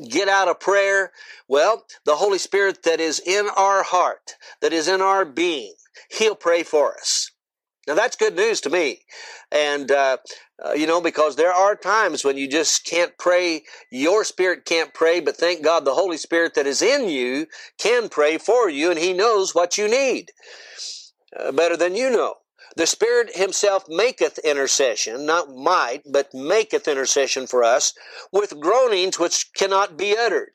get 0.09 0.27
out 0.27 0.47
of 0.47 0.59
prayer, 0.59 1.11
well, 1.47 1.85
the 2.05 2.15
Holy 2.15 2.39
Spirit 2.39 2.83
that 2.83 2.99
is 2.99 3.21
in 3.25 3.47
our 3.55 3.83
heart, 3.83 4.35
that 4.61 4.73
is 4.73 4.87
in 4.87 5.01
our 5.01 5.23
being, 5.23 5.75
He'll 6.11 6.35
pray 6.35 6.63
for 6.63 6.95
us. 6.95 7.31
Now 7.87 7.95
that's 7.95 8.15
good 8.15 8.35
news 8.35 8.61
to 8.61 8.69
me. 8.69 9.01
And, 9.51 9.91
uh, 9.91 10.17
uh, 10.65 10.73
you 10.73 10.85
know, 10.85 11.01
because 11.01 11.35
there 11.35 11.53
are 11.53 11.75
times 11.75 12.23
when 12.23 12.37
you 12.37 12.47
just 12.47 12.85
can't 12.85 13.17
pray, 13.17 13.63
your 13.91 14.23
spirit 14.23 14.65
can't 14.65 14.93
pray, 14.93 15.19
but 15.19 15.37
thank 15.37 15.63
God 15.63 15.85
the 15.85 15.93
Holy 15.93 16.17
Spirit 16.17 16.53
that 16.55 16.67
is 16.67 16.81
in 16.81 17.09
you 17.09 17.47
can 17.77 18.09
pray 18.09 18.37
for 18.37 18.69
you 18.69 18.89
and 18.89 18.99
He 18.99 19.13
knows 19.13 19.55
what 19.55 19.77
you 19.77 19.87
need 19.87 20.31
uh, 21.37 21.51
better 21.51 21.77
than 21.77 21.95
you 21.95 22.09
know. 22.09 22.35
The 22.75 22.87
Spirit 22.87 23.35
Himself 23.35 23.85
maketh 23.87 24.37
intercession, 24.39 25.25
not 25.25 25.55
might, 25.55 26.03
but 26.09 26.33
maketh 26.33 26.87
intercession 26.87 27.47
for 27.47 27.63
us 27.63 27.93
with 28.31 28.59
groanings 28.59 29.19
which 29.19 29.51
cannot 29.53 29.97
be 29.97 30.15
uttered. 30.17 30.51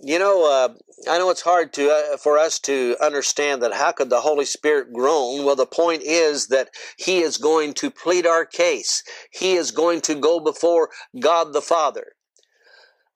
You 0.00 0.18
know, 0.18 0.46
uh, 0.48 0.74
I 1.10 1.18
know 1.18 1.30
it's 1.30 1.42
hard 1.42 1.72
to 1.74 1.90
uh, 1.90 2.16
for 2.18 2.38
us 2.38 2.60
to 2.60 2.96
understand 3.00 3.62
that. 3.62 3.74
How 3.74 3.90
could 3.92 4.10
the 4.10 4.20
Holy 4.20 4.44
Spirit 4.44 4.92
groan? 4.92 5.44
Well, 5.44 5.56
the 5.56 5.66
point 5.66 6.02
is 6.02 6.48
that 6.48 6.70
He 6.96 7.18
is 7.18 7.36
going 7.36 7.74
to 7.74 7.90
plead 7.90 8.26
our 8.26 8.44
case. 8.44 9.02
He 9.32 9.54
is 9.54 9.72
going 9.72 10.00
to 10.02 10.14
go 10.14 10.38
before 10.38 10.90
God 11.18 11.52
the 11.52 11.62
Father. 11.62 12.12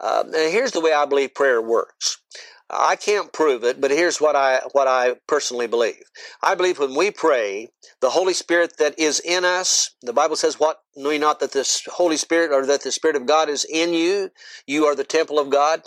Uh, 0.00 0.24
and 0.26 0.52
here's 0.52 0.72
the 0.72 0.80
way 0.80 0.92
I 0.92 1.06
believe 1.06 1.34
prayer 1.34 1.62
works. 1.62 2.18
I 2.68 2.96
can't 2.96 3.32
prove 3.32 3.64
it, 3.64 3.80
but 3.80 3.90
here's 3.90 4.20
what 4.20 4.34
I 4.34 4.60
what 4.72 4.88
I 4.88 5.16
personally 5.28 5.66
believe. 5.66 6.02
I 6.42 6.54
believe 6.54 6.78
when 6.78 6.96
we 6.96 7.10
pray, 7.10 7.68
the 8.00 8.10
Holy 8.10 8.32
Spirit 8.32 8.78
that 8.78 8.98
is 8.98 9.20
in 9.20 9.44
us, 9.44 9.90
the 10.00 10.12
Bible 10.14 10.36
says, 10.36 10.58
"What 10.58 10.78
know 10.96 11.10
ye 11.10 11.18
not 11.18 11.38
that 11.40 11.52
this 11.52 11.82
Holy 11.92 12.16
Spirit 12.16 12.50
or 12.50 12.66
that 12.66 12.82
the 12.82 12.90
Spirit 12.90 13.16
of 13.16 13.26
God 13.26 13.48
is 13.48 13.64
in 13.64 13.94
you? 13.94 14.30
You 14.66 14.86
are 14.86 14.96
the 14.96 15.04
temple 15.04 15.38
of 15.38 15.50
God." 15.50 15.82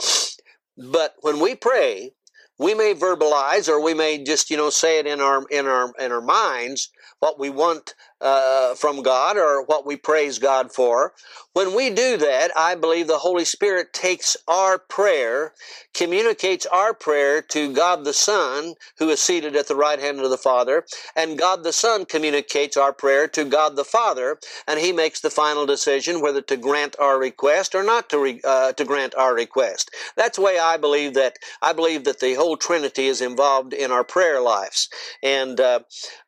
But 0.78 1.16
when 1.22 1.40
we 1.40 1.56
pray, 1.56 2.12
we 2.58 2.74
may 2.74 2.94
verbalize 2.94 3.68
or 3.68 3.82
we 3.82 3.94
may 3.94 4.24
just 4.24 4.50
you 4.50 4.58
know 4.58 4.70
say 4.70 5.00
it 5.00 5.08
in 5.08 5.20
our 5.22 5.46
in 5.50 5.66
our 5.68 5.94
in 6.00 6.12
our 6.12 6.22
minds 6.22 6.90
what 7.20 7.40
we 7.40 7.50
want 7.50 7.94
uh, 8.22 8.76
from 8.76 9.02
God 9.02 9.38
or 9.38 9.64
what 9.64 9.86
we 9.86 9.96
praise 9.96 10.40
God 10.40 10.72
for. 10.72 11.14
When 11.54 11.74
we 11.74 11.90
do 11.90 12.18
that, 12.18 12.52
I 12.58 12.76
believe 12.76 13.08
the 13.08 13.20
Holy 13.20 13.46
Spirit 13.46 13.94
takes 13.94 14.36
our 14.46 14.78
prayer, 14.78 15.54
communicates 15.94 16.66
our 16.66 16.94
prayer 16.94 17.42
to 17.44 17.74
God 17.74 18.04
the 18.04 18.12
Son, 18.12 18.74
who 18.98 19.08
is 19.10 19.22
seated 19.22 19.56
at 19.56 19.70
the 19.70 19.76
right 19.76 19.98
hand 19.98 20.20
of 20.20 20.30
the 20.30 20.38
Father, 20.38 20.84
and 21.16 21.40
God 21.40 21.64
the 21.64 21.72
Son 21.72 22.04
communicates 22.04 22.76
our 22.76 22.92
prayer 22.92 23.30
to 23.30 23.46
God 23.46 23.78
the 23.78 23.86
Father, 23.86 24.38
and 24.68 24.82
He 24.82 24.92
makes 24.92 25.22
the 25.22 25.30
final 25.30 25.66
decision 25.66 26.20
whether 26.20 26.42
to 26.42 26.58
grant 26.58 26.98
our 27.00 27.18
request 27.18 27.74
or 27.74 27.84
not 27.84 28.10
to 28.10 28.20
re, 28.20 28.42
uh, 28.44 28.74
to 28.74 28.84
grant 28.84 29.16
our 29.16 29.34
request. 29.34 29.92
That's 30.18 30.38
way 30.38 30.60
I 30.60 30.76
believe 30.76 31.14
that 31.14 31.38
I 31.62 31.72
believe 31.72 32.04
that 32.04 32.20
the 32.20 32.34
whole 32.34 32.58
Trinity 32.58 33.08
is 33.08 33.22
involved 33.22 33.72
in 33.74 33.92
our 33.92 34.04
prayer 34.04 34.42
lives, 34.42 34.90
and 35.24 35.58
uh, 35.60 35.80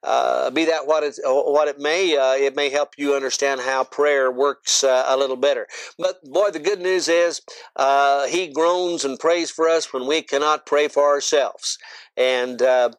uh 0.04 0.52
be 0.52 0.64
that 0.66 0.88
what 0.88 1.04
it 1.04 1.20
what 1.26 1.68
it 1.68 1.77
may, 1.80 2.16
uh, 2.18 2.34
it 2.34 2.56
may 2.56 2.70
help 2.70 2.94
you 2.98 3.16
understand 3.16 3.62
how 3.62 3.84
prayer 3.84 4.32
works 4.32 4.84
uh, 4.84 5.06
a 5.08 5.18
little 5.18 5.36
better. 5.36 5.68
But 5.98 6.24
boy, 6.24 6.52
the 6.52 6.60
good 6.60 6.82
news 6.82 7.08
is 7.08 7.42
uh, 7.76 8.28
He 8.28 8.48
groans 8.48 9.06
and 9.06 9.20
prays 9.20 9.52
for 9.52 9.68
us 9.68 9.92
when 9.94 10.08
we 10.08 10.22
cannot 10.22 10.66
pray 10.66 10.88
for 10.88 11.04
ourselves. 11.04 11.78
And 12.16 12.62
uh, 12.62 12.92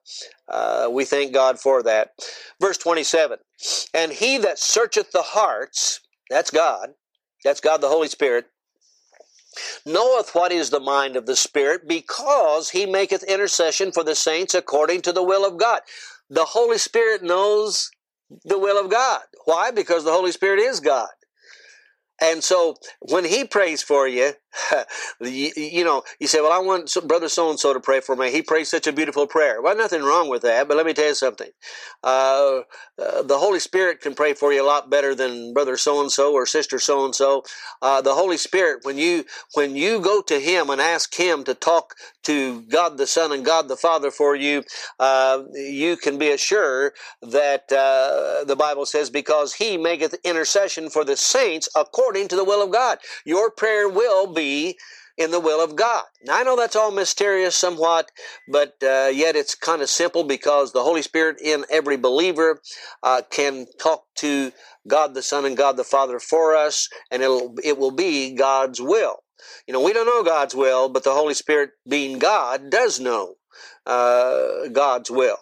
uh, 0.49 0.89
we 0.91 1.05
thank 1.05 1.33
God 1.33 1.59
for 1.59 1.83
that. 1.83 2.11
Verse 2.61 2.79
27 2.79 3.39
And 3.95 4.13
He 4.13 4.39
that 4.39 4.59
searcheth 4.59 5.13
the 5.13 5.23
hearts, 5.23 6.01
that's 6.31 6.51
God, 6.51 6.91
that's 7.45 7.61
God 7.61 7.81
the 7.81 7.89
Holy 7.89 8.09
Spirit, 8.09 8.47
knoweth 9.85 10.35
what 10.35 10.53
is 10.53 10.71
the 10.71 10.81
mind 10.81 11.17
of 11.17 11.27
the 11.27 11.37
Spirit, 11.37 11.89
because 11.89 12.71
he 12.71 12.87
maketh 12.87 13.23
intercession 13.25 13.93
for 13.93 14.05
the 14.05 14.15
saints 14.15 14.55
according 14.55 15.03
to 15.03 15.13
the 15.13 15.23
will 15.23 15.47
of 15.47 15.59
God. 15.59 15.81
The 16.31 16.45
Holy 16.45 16.79
Spirit 16.79 17.23
knows 17.23 17.91
the 18.45 18.59
will 18.59 18.83
of 18.83 18.91
God. 18.91 19.23
Why? 19.45 19.71
Because 19.71 20.05
the 20.05 20.13
Holy 20.13 20.33
Spirit 20.33 20.61
is 20.61 20.81
God. 20.81 21.09
And 22.21 22.43
so 22.43 22.77
when 23.01 23.25
he 23.25 23.45
prays 23.45 23.83
for 23.83 24.09
you, 24.09 24.33
you, 25.21 25.51
you, 25.57 25.85
know, 25.85 26.03
you 26.21 26.27
say, 26.27 26.41
well, 26.41 26.53
I 26.53 26.59
want 26.59 26.95
brother 27.07 27.29
so-and-so 27.29 27.75
to 27.75 27.81
pray 27.81 28.01
for 28.01 28.17
me. 28.17 28.31
He 28.31 28.43
prays 28.43 28.69
such 28.69 28.87
a 28.87 28.93
beautiful 28.93 29.27
prayer. 29.27 29.61
Well, 29.63 29.77
nothing 29.77 30.03
wrong 30.03 30.29
with 30.29 30.43
that, 30.43 30.69
but 30.69 30.77
let 30.77 30.87
me 30.87 30.95
tell 30.95 31.09
you 31.09 31.15
something. 31.15 31.51
Uh, 32.03 32.61
uh, 32.99 33.23
the 33.23 33.39
Holy 33.39 33.61
Spirit 33.61 34.01
can 34.01 34.15
pray 34.15 34.35
for 34.35 34.53
you 34.53 34.63
a 34.63 34.67
lot 34.67 34.91
better 34.91 35.15
than 35.15 35.53
brother 35.53 35.77
so-and-so 35.77 36.33
or 36.33 36.47
sister 36.47 36.79
so-and-so. 36.79 37.43
Uh, 37.83 38.01
the 38.01 38.15
Holy 38.15 38.37
Spirit, 38.37 38.81
when 38.85 38.99
you, 38.99 39.25
when 39.55 39.77
you 39.77 40.01
go 40.01 40.23
to 40.23 40.41
him 40.41 40.71
and 40.71 40.81
ask 40.81 41.15
him 41.15 41.45
to 41.45 41.55
talk 41.55 41.95
to 42.25 42.63
God 42.63 42.99
the 42.99 43.07
Son 43.07 43.33
and 43.33 43.45
God 43.45 43.69
the 43.69 43.77
Father 43.77 44.11
for 44.11 44.35
you, 44.35 44.65
uh, 44.99 45.43
you 45.55 45.97
can 45.97 46.19
be 46.19 46.31
assured 46.31 46.93
that 47.23 47.71
uh, 47.73 48.45
the 48.45 48.57
Bible 48.57 48.87
says, 48.87 49.11
because 49.11 49.55
he 49.55 49.77
maketh 49.77 50.15
intercession 50.25 50.91
for 50.91 51.05
the 51.05 51.17
saints 51.17 51.69
according 51.77 52.29
to 52.29 52.37
the 52.37 52.45
will 52.45 52.63
of 52.63 52.73
God. 52.73 52.99
Your 53.25 53.51
prayer 53.51 53.89
will 53.89 54.27
be 54.39 54.79
in 55.17 55.33
the 55.33 55.41
will 55.41 55.63
of 55.63 55.75
God. 55.75 56.05
Now, 56.23 56.39
I 56.39 56.45
know 56.45 56.57
that's 56.57 56.77
all 56.77 56.93
mysterious 56.93 57.57
somewhat, 57.57 58.11
but 58.47 58.75
uh, 58.83 59.11
yet 59.13 59.35
it's 59.35 59.55
kind 59.55 59.83
of 59.83 59.91
simple 59.91 60.23
because 60.23 60.73
the 60.73 60.85
Holy 60.85 61.03
Spirit 61.03 61.41
in 61.43 61.65
every 61.69 61.97
believer 61.97 62.63
uh, 63.03 63.23
can 63.31 63.67
talk 63.81 64.05
to 64.19 64.53
God 64.87 65.15
the 65.15 65.23
Son 65.23 65.45
and 65.45 65.57
God 65.57 65.77
the 65.77 65.85
Father 65.85 66.21
for 66.21 66.55
us, 66.55 66.89
and 67.11 67.23
it'll, 67.23 67.57
it 67.65 67.79
will 67.79 67.91
be 67.91 68.35
God's 68.35 68.81
will. 68.81 69.17
You 69.67 69.75
know, 69.75 69.83
we 69.83 69.93
don't 69.93 70.07
know 70.07 70.23
God's 70.23 70.55
will, 70.55 70.89
but 70.89 71.05
the 71.05 71.13
Holy 71.13 71.35
Spirit, 71.35 71.71
being 71.89 72.19
God, 72.19 72.71
does 72.71 73.01
know 73.01 73.35
uh, 73.87 74.69
God's 74.73 75.11
will. 75.11 75.39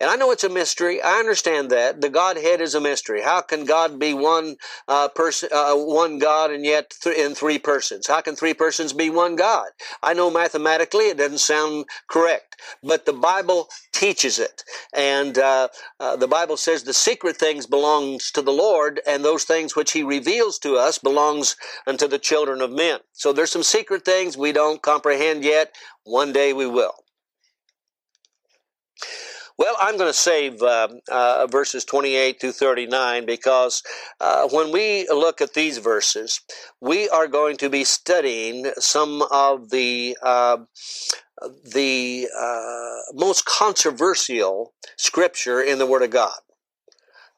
And 0.00 0.10
I 0.10 0.16
know 0.16 0.30
it's 0.30 0.44
a 0.44 0.48
mystery. 0.48 1.02
I 1.02 1.18
understand 1.18 1.70
that 1.70 2.00
the 2.00 2.08
Godhead 2.08 2.60
is 2.60 2.74
a 2.74 2.80
mystery. 2.80 3.22
How 3.22 3.40
can 3.42 3.64
God 3.64 3.98
be 3.98 4.14
one 4.14 4.56
uh, 4.88 5.08
person, 5.08 5.50
uh, 5.52 5.74
one 5.74 6.18
God, 6.18 6.50
and 6.50 6.64
yet 6.64 6.94
th- 7.02 7.16
in 7.16 7.34
three 7.34 7.58
persons? 7.58 8.06
How 8.06 8.20
can 8.20 8.34
three 8.34 8.54
persons 8.54 8.92
be 8.92 9.10
one 9.10 9.36
God? 9.36 9.68
I 10.02 10.14
know 10.14 10.30
mathematically 10.30 11.06
it 11.06 11.18
doesn't 11.18 11.38
sound 11.38 11.84
correct, 12.08 12.56
but 12.82 13.04
the 13.04 13.12
Bible 13.12 13.68
teaches 13.92 14.38
it, 14.38 14.64
and 14.94 15.36
uh, 15.38 15.68
uh 15.98 16.16
the 16.16 16.28
Bible 16.28 16.56
says 16.56 16.82
the 16.82 16.94
secret 16.94 17.36
things 17.36 17.66
belongs 17.66 18.30
to 18.32 18.42
the 18.42 18.52
Lord, 18.52 19.00
and 19.06 19.24
those 19.24 19.44
things 19.44 19.76
which 19.76 19.92
He 19.92 20.02
reveals 20.02 20.58
to 20.60 20.76
us 20.76 20.98
belongs 20.98 21.56
unto 21.86 22.08
the 22.08 22.18
children 22.18 22.62
of 22.62 22.70
men. 22.70 23.00
So 23.12 23.32
there's 23.32 23.52
some 23.52 23.62
secret 23.62 24.04
things 24.04 24.36
we 24.36 24.52
don't 24.52 24.82
comprehend 24.82 25.44
yet. 25.44 25.74
One 26.04 26.32
day 26.32 26.52
we 26.52 26.66
will. 26.66 26.94
Well, 29.60 29.76
I'm 29.78 29.98
going 29.98 30.08
to 30.08 30.18
save 30.18 30.62
uh, 30.62 30.88
uh, 31.12 31.46
verses 31.46 31.84
28 31.84 32.40
through 32.40 32.52
39 32.52 33.26
because 33.26 33.82
uh, 34.18 34.48
when 34.48 34.72
we 34.72 35.06
look 35.10 35.42
at 35.42 35.52
these 35.52 35.76
verses, 35.76 36.40
we 36.80 37.10
are 37.10 37.26
going 37.26 37.58
to 37.58 37.68
be 37.68 37.84
studying 37.84 38.72
some 38.78 39.20
of 39.30 39.68
the 39.68 40.16
uh, 40.22 40.56
the 41.74 42.26
uh, 42.34 43.12
most 43.12 43.44
controversial 43.44 44.72
scripture 44.96 45.60
in 45.60 45.78
the 45.78 45.84
Word 45.84 46.04
of 46.04 46.10
God. 46.10 46.40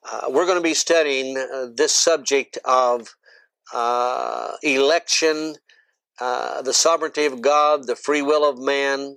Uh, 0.09 0.27
we're 0.29 0.47
going 0.47 0.59
to 0.59 0.63
be 0.63 0.75
studying 0.75 1.35
this 1.75 1.93
subject 1.93 2.57
of 2.65 3.17
election, 4.63 5.57
the 6.21 6.73
sovereignty 6.73 7.25
of 7.25 7.43
God, 7.43 7.89
the 7.89 7.97
free 7.97 8.23
will 8.23 8.49
of 8.49 8.61
man, 8.61 9.17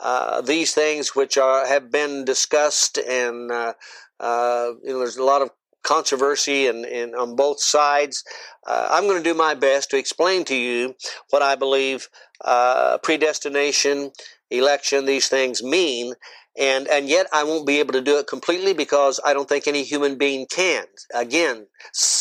uh, 0.00 0.40
these 0.40 0.74
things 0.74 1.14
which 1.14 1.36
are 1.38 1.66
have 1.66 1.90
been 1.90 2.24
discussed 2.24 2.98
and 2.98 3.50
uh, 3.50 3.72
uh, 4.20 4.72
you 4.82 4.92
know 4.92 4.98
there's 4.98 5.16
a 5.16 5.24
lot 5.24 5.42
of 5.42 5.50
controversy 5.82 6.66
and, 6.66 6.84
and 6.84 7.14
on 7.14 7.36
both 7.36 7.60
sides. 7.62 8.24
Uh, 8.66 8.88
I'm 8.90 9.04
going 9.04 9.22
to 9.22 9.30
do 9.30 9.34
my 9.36 9.54
best 9.54 9.90
to 9.90 9.98
explain 9.98 10.44
to 10.46 10.56
you 10.56 10.94
what 11.30 11.42
I 11.42 11.54
believe 11.54 12.08
uh, 12.42 12.98
predestination, 12.98 14.10
election, 14.50 15.04
these 15.04 15.28
things 15.28 15.62
mean, 15.62 16.14
and 16.56 16.86
and 16.88 17.08
yet 17.08 17.26
I 17.32 17.44
won't 17.44 17.66
be 17.66 17.80
able 17.80 17.92
to 17.94 18.00
do 18.00 18.18
it 18.18 18.26
completely 18.26 18.74
because 18.74 19.18
I 19.24 19.34
don't 19.34 19.48
think 19.48 19.66
any 19.66 19.82
human 19.82 20.16
being 20.16 20.46
can. 20.46 20.84
Again, 21.12 21.66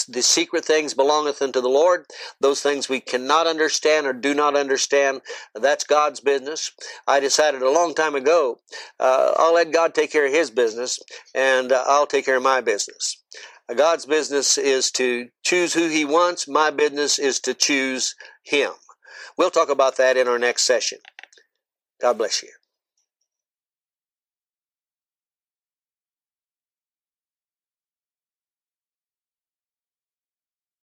the 0.08 0.22
secret 0.22 0.66
things 0.66 0.94
belongeth 0.94 1.42
unto 1.42 1.62
the 1.62 1.70
Lord. 1.70 2.06
Those 2.40 2.62
things 2.62 2.90
we 2.90 3.00
cannot 3.00 3.48
understand 3.48 4.08
or 4.08 4.14
do 4.14 4.34
not 4.34 4.56
understand, 4.56 5.22
that's 5.54 5.84
God's 5.84 6.20
business. 6.20 6.72
I 7.08 7.20
decided 7.20 7.62
a 7.62 7.72
long 7.72 7.94
time 7.94 8.16
ago, 8.16 8.60
uh, 9.00 9.34
I'll 9.38 9.54
let 9.54 9.72
God 9.72 9.94
take 9.94 10.12
care 10.12 10.26
of 10.26 10.34
His 10.34 10.50
business, 10.50 11.00
and 11.36 11.72
uh, 11.72 11.84
I'll 11.88 12.08
take 12.08 12.26
care 12.26 12.38
of 12.38 12.44
my 12.44 12.62
business. 12.62 13.18
God's 13.76 14.06
business 14.06 14.58
is 14.58 14.92
to 14.92 15.30
choose 15.44 15.74
who 15.74 15.88
He 15.88 16.06
wants. 16.06 16.48
My 16.48 16.70
business 16.72 17.20
is 17.20 17.40
to 17.42 17.54
choose 17.54 18.16
Him. 18.44 18.72
We'll 19.38 19.52
talk 19.52 19.70
about 19.70 19.98
that 19.98 20.18
in 20.18 20.28
our 20.28 20.40
next 20.40 20.64
session. 20.64 21.00
God 22.02 22.18
bless 22.18 22.44
you. 22.44 22.50